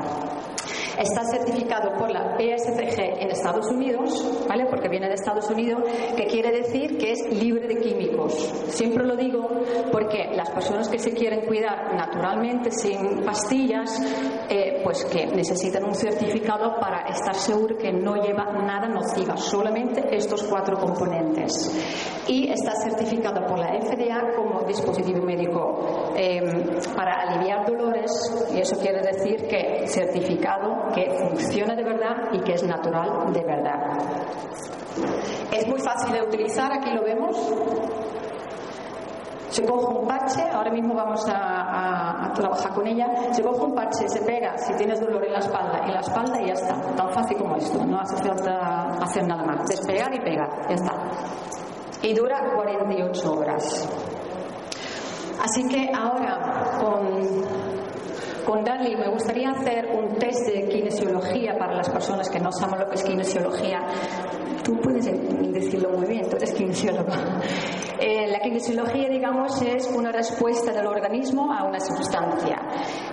Está 0.98 1.24
certificado 1.26 1.94
por 1.98 2.12
la 2.12 2.38
PSCG 2.38 3.22
en 3.22 3.32
Estados 3.32 3.70
Unidos, 3.72 4.46
¿vale? 4.48 4.66
Porque 4.70 4.90
viene 4.90 5.08
de 5.08 5.16
Estados 5.16 5.50
Unidos, 5.50 5.82
que 6.16 6.26
quiere 6.28 6.52
decir 6.52 6.98
que 6.98 7.12
es 7.14 7.42
libre 7.42 7.68
de 7.68 7.78
químicos. 7.78 8.34
Siempre 8.68 9.04
lo 9.04 9.16
digo 9.16 9.50
porque 9.92 10.30
las 10.36 10.50
personas 10.52 10.90
que 10.90 11.00
se 11.00 11.12
quieren 11.14 11.46
cuidar 11.48 11.96
naturalmente, 11.96 12.72
sin 12.72 13.24
pastillas, 13.24 14.00
eh, 14.50 14.82
pues 14.84 15.04
que 15.06 15.26
necesitan 15.28 15.84
un 15.84 15.96
certificado 15.96 16.80
para 16.80 17.08
estar 17.10 17.36
seguro 17.36 17.76
que 17.78 17.92
no 17.92 18.16
lleva 18.16 18.46
nada 18.52 18.88
nociva, 18.88 19.36
solamente 19.38 20.16
estos 20.16 20.44
cuatro 20.44 20.78
componentes. 20.78 21.52
Y 22.28 22.52
está 22.52 22.74
certificado 22.76 23.46
por 23.48 23.60
la 23.60 23.80
FDA 23.82 24.36
como 24.36 24.62
dispositivo 24.64 25.26
médico 25.26 26.14
em, 26.16 26.50
para 26.96 27.22
aliviar 27.22 27.66
dolores, 27.66 28.12
y 28.54 28.60
eso 28.60 28.78
quiere 28.78 29.02
decir 29.02 29.48
que 29.48 29.88
certificado 29.88 30.83
que 30.94 31.10
funciona 31.12 31.76
de 31.76 31.84
verdad 31.84 32.16
y 32.32 32.40
que 32.42 32.54
es 32.54 32.64
natural 32.64 33.32
de 33.32 33.44
verdad. 33.44 33.98
Es 35.52 35.68
muy 35.68 35.80
fácil 35.80 36.14
de 36.14 36.22
utilizar, 36.22 36.72
aquí 36.72 36.92
lo 36.92 37.04
vemos. 37.04 37.36
Se 39.50 39.64
coge 39.66 39.86
un 39.86 40.08
parche, 40.08 40.42
ahora 40.52 40.72
mismo 40.72 40.96
vamos 40.96 41.24
a, 41.30 42.32
trabajar 42.34 42.74
con 42.74 42.88
ella. 42.88 43.08
Se 43.32 43.44
coge 43.44 43.62
un 43.62 43.76
parche, 43.76 44.10
se 44.10 44.22
pega 44.24 44.58
si 44.58 44.74
tienes 44.74 45.00
dolor 45.00 45.24
en 45.26 45.34
la 45.34 45.40
espalda, 45.40 45.80
en 45.86 45.94
la 45.94 46.00
espalda 46.00 46.42
y 46.42 46.48
ya 46.48 46.54
está. 46.54 46.74
Tan 46.96 47.10
fácil 47.12 47.38
como 47.38 47.56
esto, 47.56 47.86
no 47.86 48.00
hace 48.00 48.18
falta 48.24 48.88
hacer 49.00 49.28
nada 49.28 49.44
más. 49.44 49.68
Despegar 49.70 50.14
y 50.16 50.20
pegar, 50.22 50.50
ya 50.68 50.76
está. 50.76 50.94
Y 52.02 52.14
dura 52.16 52.52
48 52.56 53.32
horas. 53.32 53.88
Así 55.40 55.68
que 55.68 55.92
ahora 55.94 56.80
con 56.80 57.73
con 58.46 58.64
Dali 58.64 58.96
me 58.96 59.10
gustaría 59.10 59.52
hacer 59.52 59.88
un 59.88 60.16
test 60.18 60.48
de 60.48 60.68
kinesiología 60.68 61.58
para 61.58 61.76
las 61.76 61.90
personas 61.90 62.30
que 62.30 62.40
no 62.40 62.52
saben 62.52 62.80
lo 62.80 62.88
que 62.88 62.96
es 62.96 63.04
kinesiología. 63.04 63.80
Tú 64.64 64.80
puedes 64.82 65.06
decirlo 65.06 65.90
muy 65.92 66.08
bien, 66.08 66.30
tú 66.30 66.36
eres 66.38 66.54
kinesiólogo. 66.54 67.12
Eh, 68.00 68.28
la 68.28 68.40
kinesiología, 68.40 69.08
digamos, 69.08 69.62
es 69.62 69.88
una 69.96 70.12
respuesta 70.12 70.74
del 70.74 70.88
organismo 70.88 71.54
a 71.54 71.64
una 71.64 71.80
sustancia. 71.80 72.58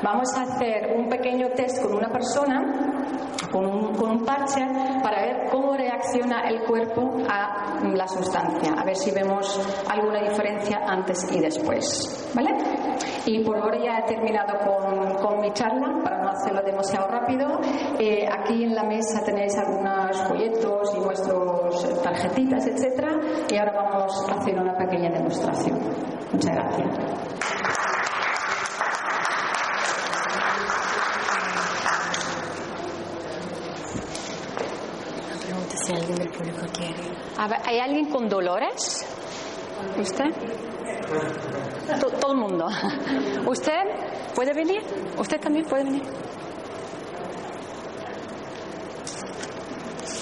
Vamos 0.02 0.36
a 0.36 0.42
hacer 0.42 0.96
un 0.96 1.08
pequeño 1.08 1.48
test 1.54 1.80
con 1.80 1.94
una 1.94 2.08
persona, 2.08 2.98
con 3.52 3.66
un, 3.66 3.94
con 3.94 4.10
un 4.10 4.24
parche, 4.24 4.66
para 5.00 5.22
ver 5.22 5.48
cómo 5.48 5.76
reacciona 5.76 6.48
el 6.48 6.62
cuerpo 6.64 7.18
a 7.28 7.78
la 7.94 8.08
sustancia, 8.08 8.72
a 8.76 8.84
ver 8.84 8.96
si 8.96 9.12
vemos 9.12 9.60
alguna 9.88 10.22
diferencia 10.22 10.80
antes 10.84 11.30
y 11.30 11.38
después. 11.38 12.32
¿Vale? 12.34 12.50
Y 13.26 13.44
por 13.44 13.56
ahora 13.58 13.78
ya 13.78 13.98
he 13.98 14.02
terminado 14.02 14.58
con, 14.58 15.14
con 15.16 15.40
mi 15.40 15.52
charla, 15.52 16.00
para 16.02 16.18
no 16.22 16.30
hacerlo 16.30 16.62
demasiado 16.62 17.08
rápido. 17.08 17.60
Eh, 17.98 18.26
aquí 18.26 18.64
en 18.64 18.74
la 18.74 18.84
mesa 18.84 19.22
tenéis 19.24 19.56
algunos 19.58 20.16
folletos 20.28 20.94
y 20.96 21.00
vuestros 21.00 22.02
tarjetitas, 22.02 22.66
etcétera, 22.66 23.20
y 23.48 23.56
ahora 23.56 23.72
vamos 23.72 24.28
a 24.28 24.34
hacer 24.34 24.58
una 24.58 24.76
pequeña 24.76 25.10
demostración. 25.10 25.78
Muchas 26.32 26.54
gracias. 26.54 27.20
si 35.84 35.94
alguien 35.94 36.18
del 36.18 36.30
público 36.30 36.66
quiere. 36.72 36.94
¿Hay 37.64 37.78
alguien 37.78 38.10
con 38.10 38.28
dolores? 38.28 39.06
¿Usted? 39.98 40.26
Todo 41.98 42.32
el 42.32 42.38
mundo. 42.38 42.68
¿Usted 43.46 43.82
puede 44.34 44.52
venir? 44.52 44.82
¿Usted 45.18 45.40
también 45.40 45.64
puede 45.66 45.84
venir? 45.84 46.02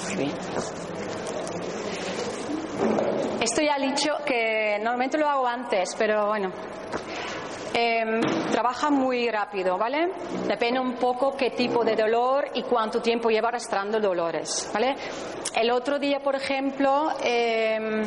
Muy 0.07 0.17
bien. 0.17 0.33
Esto 3.41 3.63
ya 3.63 3.77
he 3.77 3.87
dicho 3.91 4.17
que 4.27 4.79
normalmente 4.79 5.19
lo 5.19 5.29
hago 5.29 5.47
antes, 5.47 5.95
pero 5.97 6.27
bueno. 6.27 6.51
Em, 7.75 8.21
trabaja 8.51 8.91
muy 8.91 9.31
rápido, 9.31 9.79
¿vale? 9.79 10.11
Depende 10.49 10.81
un 10.81 10.95
poco 10.95 11.37
qué 11.37 11.51
tipo 11.51 11.85
de 11.85 11.95
dolor 11.95 12.47
y 12.55 12.63
cuánto 12.63 13.01
tiempo 13.01 13.31
lleva 13.31 13.49
arrastrando 13.51 14.01
dolores, 14.01 14.69
¿vale? 14.75 14.97
El 15.55 15.71
otro 15.71 15.99
día, 15.99 16.19
por 16.19 16.35
ejemplo, 16.35 17.11
eh, 17.23 18.03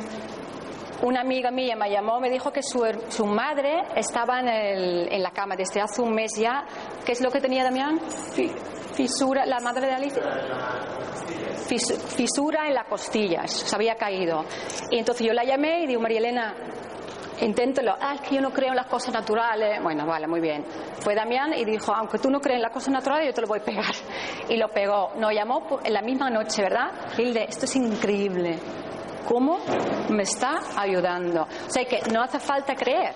una 1.04 1.22
amiga 1.22 1.52
mía 1.52 1.76
me 1.76 1.90
llamó, 1.90 2.20
me 2.20 2.30
dijo 2.30 2.52
que 2.52 2.62
su, 2.62 2.86
su 3.10 3.26
madre 3.26 3.84
estaba 3.96 4.40
en, 4.40 4.48
el, 4.48 5.14
en, 5.14 5.24
la 5.24 5.32
cama 5.32 5.56
desde 5.56 5.82
hace 5.82 6.02
un 6.02 6.14
mes 6.14 6.34
ya. 6.38 6.64
¿Qué 7.06 7.14
es 7.14 7.22
lo 7.22 7.32
que 7.32 7.40
tenía 7.40 7.64
Damián? 7.64 8.00
Fisura, 8.94 9.46
la 9.46 9.60
madre 9.60 9.88
de 9.88 9.94
Alicia. 9.94 10.22
fisura 12.16 12.68
en 12.68 12.76
las 12.76 12.86
costillas, 12.88 13.52
se 13.52 13.76
había 13.76 13.96
caído. 13.96 14.46
Y 14.92 15.00
entonces 15.00 15.26
yo 15.26 15.34
la 15.34 15.44
llamé 15.44 15.84
y 15.84 15.88
digo, 15.88 16.02
María 16.02 16.20
Elena, 16.20 16.54
inténtelo. 17.42 17.96
Ah, 18.00 18.16
es 18.16 18.22
que 18.22 18.36
yo 18.36 18.42
no 18.42 18.52
creo 18.52 18.70
en 18.70 18.76
las 18.76 18.88
cosas 18.88 19.14
naturales. 19.14 19.82
Bueno, 19.82 20.06
vale, 20.06 20.28
muy 20.28 20.40
bien. 20.40 20.64
Fue 21.00 21.16
Damián 21.16 21.54
y 21.54 21.66
dijo, 21.66 21.94
aunque 21.94 22.20
tú 22.20 22.30
no 22.30 22.40
crees 22.40 22.58
en 22.58 22.64
las 22.64 22.72
cosas 22.72 22.94
naturales, 22.94 23.28
yo 23.28 23.34
te 23.34 23.42
lo 23.42 23.48
voy 23.48 23.60
a 23.60 23.64
pegar. 23.64 23.94
Y 24.50 24.58
lo 24.58 24.68
pegó. 24.68 25.14
Nos 25.16 25.34
llamó 25.34 25.80
en 25.84 25.94
la 25.94 26.02
misma 26.02 26.30
noche, 26.30 26.62
¿verdad? 26.62 26.92
Hilde, 27.18 27.46
esto 27.48 27.66
es 27.66 27.76
increíble 27.76 28.60
cómo 29.28 29.60
me 30.10 30.24
está 30.24 30.60
ayudando. 30.78 31.44
O 31.44 31.72
sea 31.72 31.86
que 31.86 32.02
no 32.12 32.22
hace 32.22 32.40
falta 32.40 32.76
creer 32.76 33.14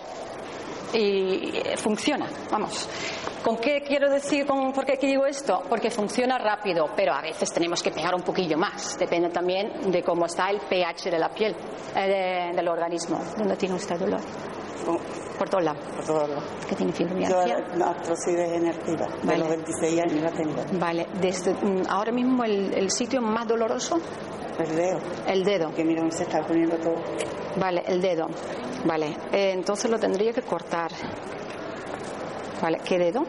y 0.93 1.51
funciona, 1.77 2.27
vamos. 2.51 2.87
¿Con 3.43 3.57
qué 3.57 3.83
quiero 3.85 4.09
decir, 4.09 4.45
con, 4.47 4.73
por 4.73 4.85
qué 4.85 4.97
digo 4.97 5.25
esto? 5.25 5.61
Porque 5.69 5.91
funciona 5.91 6.39
rápido, 6.39 6.89
pero 6.95 7.13
a 7.13 7.21
veces 7.21 7.53
tenemos 7.53 7.83
que 7.83 7.91
pegar 7.91 8.15
un 8.15 8.23
poquillo 8.23 8.57
más. 8.57 8.97
Depende 8.97 9.29
también 9.29 9.91
de 9.91 10.01
cómo 10.01 10.25
está 10.25 10.49
el 10.49 10.61
pH 10.61 11.11
de 11.11 11.19
la 11.19 11.29
piel, 11.29 11.55
eh, 11.95 12.51
del 12.55 12.67
organismo. 12.67 13.19
¿Dónde 13.37 13.55
tiene 13.55 13.75
usted 13.75 13.99
dolor? 13.99 14.19
Por 15.37 15.49
todos 15.49 15.63
lados. 15.63 15.83
Por 15.95 16.05
todos 16.05 16.29
lados. 16.29 16.43
¿Qué 16.67 16.75
tiene 16.75 16.91
fibromialgia? 16.91 17.57
Yo 17.59 17.77
la 17.77 17.85
artrosis 17.89 18.35
degenerativa. 18.35 19.05
De 19.05 19.27
vale. 19.27 19.39
los 19.39 19.49
26 19.49 20.01
años 20.01 20.21
la 20.23 20.31
tengo. 20.31 20.63
Vale. 20.79 21.07
Desde, 21.21 21.53
mm, 21.53 21.83
ahora 21.89 22.11
mismo 22.11 22.43
el, 22.43 22.73
el 22.73 22.89
sitio 22.89 23.21
más 23.21 23.47
doloroso 23.47 23.99
el 24.59 24.75
dedo. 24.75 24.99
El 25.27 25.43
dedo. 25.43 25.73
Que 25.73 25.83
mira, 25.83 26.09
se 26.11 26.23
está 26.23 26.41
poniendo 26.41 26.77
todo. 26.77 26.95
Vale, 27.57 27.83
el 27.87 28.01
dedo. 28.01 28.27
Vale, 28.85 29.07
eh, 29.31 29.51
entonces 29.53 29.89
lo 29.89 29.97
tendría 29.97 30.31
que 30.31 30.41
cortar. 30.43 30.91
Vale, 32.61 32.79
¿qué 32.85 32.97
dedo? 32.99 33.25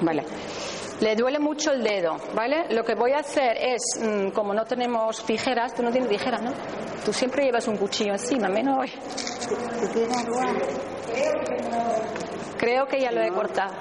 Vale. 0.00 0.24
Le 1.00 1.14
duele 1.14 1.38
mucho 1.38 1.70
el 1.72 1.82
dedo, 1.84 2.16
¿vale? 2.34 2.66
Lo 2.70 2.82
que 2.84 2.94
voy 2.94 3.12
a 3.12 3.18
hacer 3.18 3.56
es, 3.56 3.82
mm, 4.02 4.30
como 4.30 4.52
no 4.52 4.64
tenemos 4.64 5.24
tijeras, 5.24 5.74
tú 5.74 5.82
no 5.82 5.92
tienes 5.92 6.10
tijeras, 6.10 6.42
¿no? 6.42 6.52
Tú 7.04 7.12
siempre 7.12 7.44
llevas 7.44 7.68
un 7.68 7.76
cuchillo 7.76 8.12
encima, 8.12 8.48
menos 8.48 8.78
hoy. 8.78 8.92
Creo 12.56 12.86
que 12.86 13.00
ya 13.00 13.12
lo 13.12 13.22
he 13.22 13.30
cortado. 13.30 13.74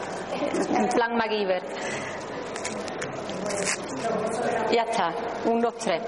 En 0.69 0.87
plan 0.89 1.15
MacGyver. 1.15 1.63
Ya 4.71 4.83
está, 4.83 5.13
un, 5.45 5.61
dos, 5.61 5.75
tres. 5.77 6.01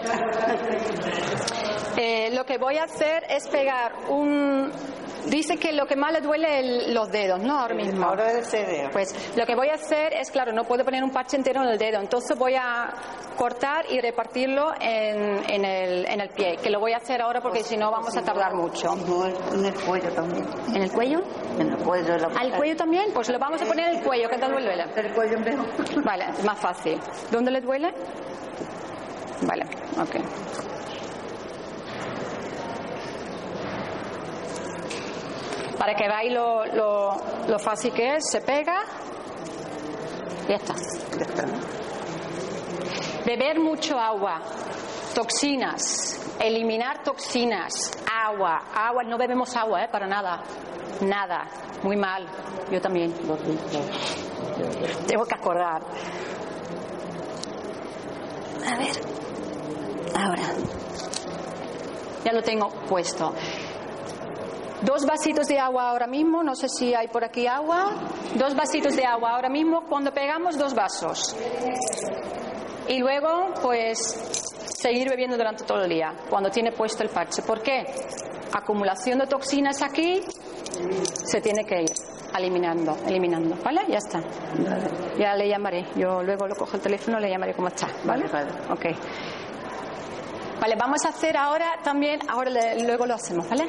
Eh, 1.98 2.30
lo 2.34 2.46
que 2.46 2.58
voy 2.58 2.78
a 2.78 2.84
hacer 2.84 3.24
es 3.30 3.48
pegar 3.48 3.92
un, 4.10 4.72
Dice 5.28 5.58
que 5.58 5.72
lo 5.74 5.86
que 5.86 5.96
más 5.96 6.12
le 6.14 6.22
duele 6.22 6.60
es 6.60 6.94
los 6.94 7.12
dedos, 7.12 7.40
¿no? 7.42 7.60
Ahora 7.60 7.76
mismo. 7.76 8.06
Ahora 8.06 8.32
el 8.32 8.46
dedo. 8.46 8.90
Pues 8.92 9.14
lo 9.36 9.46
que 9.46 9.56
voy 9.56 9.70
a 9.70 9.74
hacer 9.76 10.14
es, 10.14 10.32
claro, 10.32 10.52
no 10.54 10.64
puedo 10.64 10.84
poner 10.86 11.04
un 11.04 11.12
parche 11.12 11.36
entero 11.38 11.62
en 11.64 11.70
el 11.70 11.78
dedo, 11.78 12.00
entonces 12.00 12.38
voy 12.38 12.56
a 12.56 12.90
cortar 13.38 13.86
y 13.90 14.00
repartirlo 14.02 14.74
en, 14.80 15.50
en, 15.50 15.66
el, 15.66 16.06
en 16.06 16.22
el 16.22 16.30
pie, 16.30 16.58
que 16.62 16.70
lo 16.70 16.80
voy 16.80 16.94
a 16.94 16.98
hacer 16.98 17.22
ahora 17.22 17.42
porque 17.42 17.64
si 17.64 17.78
no 17.78 17.92
vamos 17.92 18.16
a 18.18 18.22
tardar 18.22 18.54
mucho. 18.54 18.94
en 19.54 19.66
el 19.66 19.74
cuello 19.74 20.10
también. 20.14 20.46
¿En 20.76 20.82
el 20.84 20.92
cuello? 20.92 21.20
En 21.58 21.70
el 21.70 21.78
cuello. 21.78 22.14
¿Al 22.38 22.52
cuello 22.54 22.76
también? 22.76 23.12
Pues 23.14 23.30
lo 23.30 23.40
vamos 23.40 23.62
a 23.62 23.66
poner 23.66 23.90
en 23.90 23.98
el 23.98 24.04
cuello, 24.04 24.30
¿qué 24.30 24.38
tal 24.38 24.52
duele? 24.52 24.84
El 24.96 25.14
cuello 25.14 25.40
mejor. 25.40 26.04
Vale, 26.04 26.26
más 26.46 26.60
fácil. 26.60 27.00
¿Dónde 27.32 27.52
le 27.52 27.62
duele? 27.62 27.94
Vale, 29.42 29.64
ok. 30.00 30.69
Para 35.90 35.98
que 35.98 36.08
veáis 36.08 36.32
lo, 36.32 36.66
lo, 36.68 37.18
lo 37.48 37.58
fácil 37.58 37.92
que 37.92 38.18
es, 38.18 38.30
se 38.30 38.42
pega 38.42 38.84
y 40.46 40.50
ya 40.50 40.58
está. 40.58 40.76
Ya 41.18 41.26
está. 41.26 41.46
Beber 43.26 43.60
mucho 43.60 43.98
agua, 43.98 44.40
toxinas, 45.16 46.36
eliminar 46.40 47.02
toxinas, 47.02 47.74
agua, 48.06 48.66
agua, 48.72 49.04
no 49.04 49.18
bebemos 49.18 49.56
agua, 49.56 49.84
¿eh? 49.84 49.88
Para 49.92 50.06
nada, 50.06 50.44
nada, 51.02 51.48
muy 51.82 51.98
mal, 51.98 52.28
yo 52.70 52.80
también. 52.80 53.12
Tengo 55.08 55.26
que 55.26 55.34
acordar. 55.34 55.82
A 58.64 58.78
ver, 58.78 59.02
ahora. 60.16 60.44
Ya 62.24 62.32
lo 62.32 62.44
tengo 62.44 62.70
puesto. 62.88 63.34
Dos 64.82 65.06
vasitos 65.06 65.48
de 65.48 65.60
agua 65.60 65.90
ahora 65.90 66.08
mismo, 66.08 66.42
no 66.42 66.56
sé 66.56 66.70
si 66.70 66.94
hay 66.94 67.08
por 67.10 67.24
aquí 67.24 67.48
agua. 67.48 67.92
Dos 68.36 68.56
vasitos 68.56 68.96
de 68.96 69.06
agua 69.06 69.32
ahora 69.32 69.50
mismo, 69.50 69.82
cuando 69.88 70.12
pegamos 70.14 70.58
dos 70.58 70.74
vasos. 70.74 71.36
Y 72.88 73.00
luego, 73.00 73.54
pues, 73.62 73.98
seguir 74.80 75.10
bebiendo 75.10 75.36
durante 75.38 75.64
todo 75.66 75.84
el 75.84 75.90
día, 75.90 76.14
cuando 76.30 76.50
tiene 76.50 76.72
puesto 76.72 77.04
el 77.04 77.10
parche. 77.10 77.42
¿Por 77.42 77.62
qué? 77.62 77.86
Acumulación 78.54 79.20
de 79.20 79.28
toxinas 79.28 79.82
aquí 79.82 80.22
se 81.26 81.42
tiene 81.42 81.66
que 81.66 81.82
ir 81.84 81.92
eliminando, 82.38 82.96
eliminando, 83.06 83.58
¿vale? 83.64 83.82
Ya 83.90 83.98
está. 83.98 84.22
Ya 85.20 85.36
le 85.36 85.50
llamaré. 85.50 85.88
Yo 85.98 86.24
luego 86.24 86.48
lo 86.48 86.56
cojo 86.56 86.78
el 86.78 86.82
teléfono, 86.82 87.20
le 87.20 87.30
llamaré 87.30 87.54
cómo 87.54 87.68
está, 87.68 87.88
¿vale? 88.06 88.26
Ok. 88.72 88.86
Vale, 90.62 90.76
vamos 90.78 91.06
a 91.06 91.10
hacer 91.10 91.38
ahora 91.38 91.74
también, 91.84 92.20
ahora 92.30 92.50
le- 92.50 92.84
luego 92.86 93.06
lo 93.06 93.14
hacemos, 93.16 93.48
¿vale? 93.50 93.66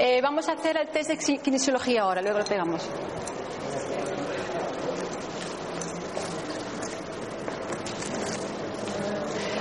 Eh, 0.00 0.20
vamos 0.22 0.48
a 0.48 0.52
hacer 0.52 0.76
el 0.76 0.88
test 0.88 1.10
de 1.10 1.38
kinesiología 1.38 2.02
ahora, 2.02 2.22
luego 2.22 2.38
lo 2.38 2.44
pegamos. 2.44 2.88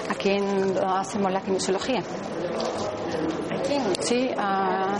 ¿A 0.09 0.13
quién 0.13 0.77
hacemos 0.85 1.31
la 1.31 1.41
kinesiología? 1.41 1.99
¿A 1.99 3.61
quién? 3.63 3.81
Sí, 3.99 4.29
a... 4.37 4.97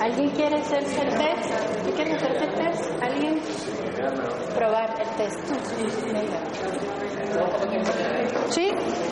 ¿Alguien 0.00 0.30
quiere 0.30 0.60
hacerse 0.60 1.00
el 1.00 1.08
test? 1.08 1.94
¿Quiere 1.96 2.14
hacerse 2.14 2.44
el 2.44 2.54
test? 2.54 3.02
¿Alguien? 3.02 3.40
Probar 4.54 4.94
el 5.00 5.08
test. 5.16 5.40
¿Sí? 8.50 8.70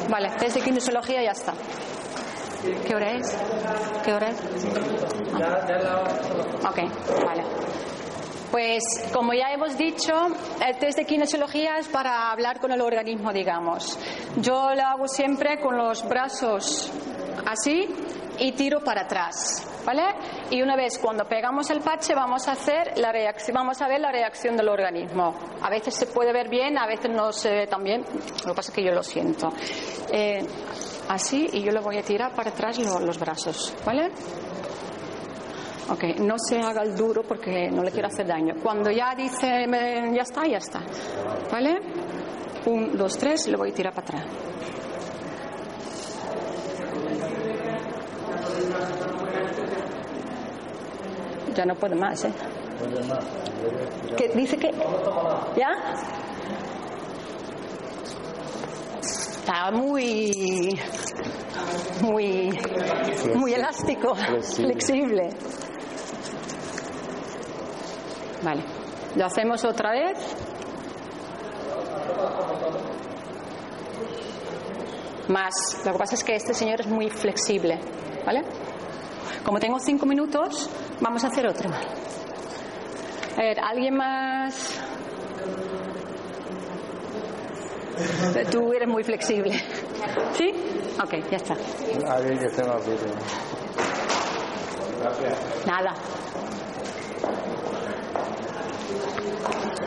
Vale, 0.09 0.31
test 0.39 0.57
de 0.57 0.63
kinesiología 0.63 1.25
ya 1.25 1.33
está. 1.33 1.55
¿Qué 2.87 2.95
hora 2.95 3.13
es? 3.13 3.37
¿Qué 4.05 4.13
hora 4.13 4.29
es? 4.29 4.41
Ah. 5.35 6.69
Ok, 6.69 6.79
vale. 7.25 7.45
Pues 8.51 8.83
como 9.13 9.35
ya 9.35 9.53
hemos 9.53 9.77
dicho, 9.77 10.13
el 10.65 10.79
test 10.79 10.99
de 10.99 11.05
kinesiología 11.05 11.79
es 11.79 11.89
para 11.89 12.31
hablar 12.31 12.59
con 12.61 12.73
el 12.73 12.81
organismo, 12.81 13.33
digamos. 13.33 13.99
Yo 14.37 14.75
lo 14.75 14.83
hago 14.83 15.09
siempre 15.09 15.61
con 15.61 15.77
los 15.77 16.09
brazos 16.09 16.91
así 17.47 17.87
y 18.39 18.53
tiro 18.53 18.81
para 18.83 19.03
atrás, 19.03 19.67
¿vale? 19.85 20.03
Y 20.51 20.63
una 20.63 20.77
vez 20.77 20.99
cuando 20.99 21.25
pegamos 21.25 21.71
el 21.71 21.81
parche 21.81 22.15
vamos 22.15 22.49
a 22.49 22.53
hacer 22.53 22.99
la 22.99 23.13
reacción, 23.13 23.55
vamos 23.55 23.81
a 23.83 23.89
ver 23.89 24.01
la 24.01 24.13
reacción 24.13 24.57
del 24.57 24.69
organismo. 24.69 25.35
A 25.63 25.71
veces 25.71 25.95
se 25.95 26.07
puede 26.07 26.33
ver 26.33 26.49
bien, 26.49 26.79
a 26.79 26.87
veces 26.87 27.11
no 27.11 27.33
se 27.33 27.51
ve 27.51 27.67
tan 27.67 27.83
bien. 27.83 28.05
Lo 28.45 28.53
que 28.53 28.55
pasa 28.55 28.71
es 28.71 28.75
que 28.75 28.85
yo 28.85 28.93
lo 28.93 29.03
siento. 29.03 29.53
Eh, 30.13 30.45
así 31.09 31.49
y 31.53 31.63
yo 31.63 31.73
le 31.73 31.81
voy 31.81 31.99
a 31.99 32.03
tirar 32.03 32.35
para 32.35 32.51
atrás 32.51 32.79
lo- 32.79 33.01
los 33.01 33.19
brazos, 33.19 33.75
¿vale? 33.85 34.11
Ok, 35.89 36.03
no 36.21 36.35
se 36.39 36.59
haga 36.61 36.83
el 36.83 36.97
duro 36.97 37.23
porque 37.23 37.71
no 37.71 37.83
le 37.83 37.93
quiero 37.93 38.09
hacer 38.09 38.27
daño. 38.27 38.55
Cuando 38.63 38.91
ya 38.91 39.15
dice 39.15 39.67
ya 40.13 40.23
está, 40.23 40.45
ya 40.47 40.59
está. 40.59 40.81
¿Vale? 41.51 41.81
Un, 42.67 42.97
dos, 42.97 43.17
tres, 43.17 43.47
le 43.47 43.57
voy 43.57 43.71
a 43.71 43.75
tirar 43.75 43.95
para 43.95 44.07
atrás. 44.19 44.25
Ya 51.55 51.65
no 51.65 51.75
puede 51.75 51.95
más, 51.95 52.25
¿eh? 52.25 52.33
¿Qué, 54.17 54.29
¿Dice 54.35 54.59
que.? 54.59 54.71
¿Ya? 55.57 55.71
Está 59.01 59.71
muy. 59.71 60.79
Muy. 62.03 62.51
Muy 63.35 63.55
elástico, 63.55 64.15
flexible. 64.15 65.31
Vale. 68.43 68.63
Lo 69.17 69.25
hacemos 69.25 69.65
otra 69.65 69.93
vez. 69.93 70.19
Más. 75.29 75.55
Lo 75.85 75.93
que 75.93 75.99
pasa 75.99 76.15
es 76.15 76.23
que 76.23 76.37
este 76.37 76.55
señor 76.55 76.81
es 76.81 76.87
muy 76.87 77.09
flexible. 77.11 77.79
¿Vale? 78.25 78.43
Como 79.45 79.59
tengo 79.59 79.79
cinco 79.79 80.07
minutos, 80.07 80.69
vamos 81.01 81.25
a 81.25 81.29
hacer 81.29 81.47
otro. 81.47 81.71
A 83.37 83.41
ver, 83.41 83.61
¿alguien 83.61 83.97
más? 83.97 84.81
Tú 88.51 88.73
eres 88.73 88.89
muy 88.89 89.05
flexible. 89.05 89.53
¿Sí? 90.33 90.53
Ok, 91.03 91.15
ya 91.31 91.37
está. 91.37 91.55
Alguien 92.11 92.39
que 92.39 92.47
esté 92.47 92.65
más 92.65 92.87
bien. 92.87 92.99
Nada. 95.67 95.95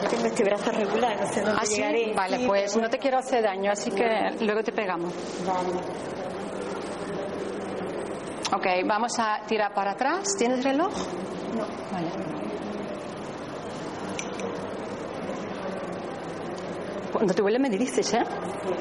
Tengo 0.10 0.26
este 0.26 0.44
brazo 0.44 0.72
regular, 0.72 1.18
no 1.20 1.34
sé 1.34 1.42
dónde 1.42 1.60
¿Ah, 1.62 1.66
sí? 1.66 1.76
llegaré. 1.78 2.14
Vale, 2.14 2.38
Sí, 2.38 2.48
pues 2.48 2.78
no 2.78 2.90
te 2.90 2.98
quiero 3.00 3.18
hacer 3.18 3.44
daño, 3.44 3.72
así 3.72 3.92
que 3.92 4.32
luego 4.42 4.64
te 4.64 4.72
pegamos. 4.72 5.14
Ok, 8.54 8.66
vamos 8.86 9.14
a 9.20 9.42
tirar 9.48 9.74
para 9.74 9.92
atrás. 9.92 10.36
¿Tienes 10.38 10.64
reloj? 10.64 10.92
No. 11.56 11.66
Vale. 11.92 12.10
Cuando 17.14 17.34
te 17.34 17.42
huele 17.42 17.60
me 17.60 17.70
dices, 17.70 18.14
¿eh? 18.14 18.24
Sí, 18.24 18.74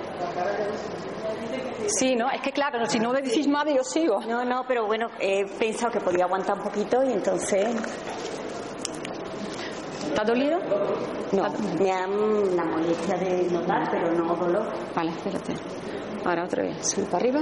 ¿no? 2.17 2.31
Es 2.31 2.41
que 2.43 2.53
claro, 2.53 2.85
si 2.87 2.99
no 2.99 3.13
me 3.13 3.23
decís 3.23 3.47
nada 3.47 3.71
yo 3.71 3.83
sigo. 3.83 4.21
No, 4.21 4.45
no, 4.45 4.65
pero 4.67 4.87
bueno, 4.87 5.09
he 5.21 5.45
pensado 5.47 5.91
que 5.93 6.01
podía 6.01 6.25
aguantar 6.25 6.57
un 6.59 6.65
poquito 6.65 7.03
y 7.05 7.13
entonces. 7.13 7.67
¿Te 10.15 10.21
ha 10.21 10.25
dolido? 10.25 10.59
No, 11.33 11.51
me 11.79 11.87
dan 11.87 12.57
la 12.57 12.65
molestia 12.65 13.17
de 13.17 13.43
notar, 13.51 13.89
pero 13.91 14.13
no 14.13 14.35
dolor. 14.35 14.67
Vale, 14.95 15.11
espérate. 15.11 15.55
Ahora 16.25 16.45
otra 16.45 16.63
vez. 16.63 16.91
Sube 16.91 17.05
para 17.07 17.19
arriba. 17.19 17.41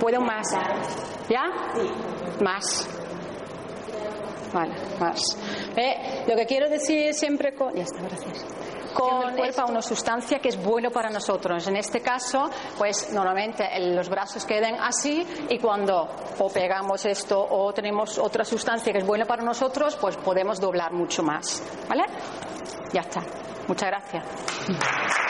¿Puedo 0.00 0.20
más? 0.20 0.46
¿Ya? 1.28 1.44
Sí. 1.74 2.42
Más. 2.44 2.88
Vale, 4.52 4.74
más. 5.00 5.20
Eh, 5.76 6.24
lo 6.28 6.36
que 6.36 6.46
quiero 6.46 6.68
decir 6.68 7.12
siempre 7.14 7.54
con... 7.54 7.74
Ya 7.74 7.82
está, 7.82 8.02
gracias. 8.02 8.44
Con 8.94 9.30
el 9.30 9.36
cuerpo 9.36 9.62
a 9.62 9.66
una 9.66 9.82
sustancia 9.82 10.38
que 10.38 10.48
es 10.48 10.62
bueno 10.62 10.90
para 10.90 11.10
nosotros. 11.10 11.66
En 11.68 11.76
este 11.76 12.00
caso, 12.00 12.50
pues 12.78 13.12
normalmente 13.12 13.68
los 13.94 14.08
brazos 14.08 14.44
quedan 14.44 14.74
así 14.80 15.26
y 15.48 15.58
cuando 15.58 16.08
o 16.38 16.48
pegamos 16.48 17.04
esto 17.04 17.46
o 17.50 17.72
tenemos 17.72 18.18
otra 18.18 18.44
sustancia 18.44 18.92
que 18.92 18.98
es 18.98 19.06
buena 19.06 19.24
para 19.24 19.42
nosotros, 19.42 19.96
pues 19.96 20.16
podemos 20.16 20.60
doblar 20.60 20.92
mucho 20.92 21.22
más. 21.22 21.62
¿Vale? 21.88 22.04
Ya 22.92 23.00
está. 23.00 23.22
Muchas 23.68 23.88
gracias. 23.88 25.29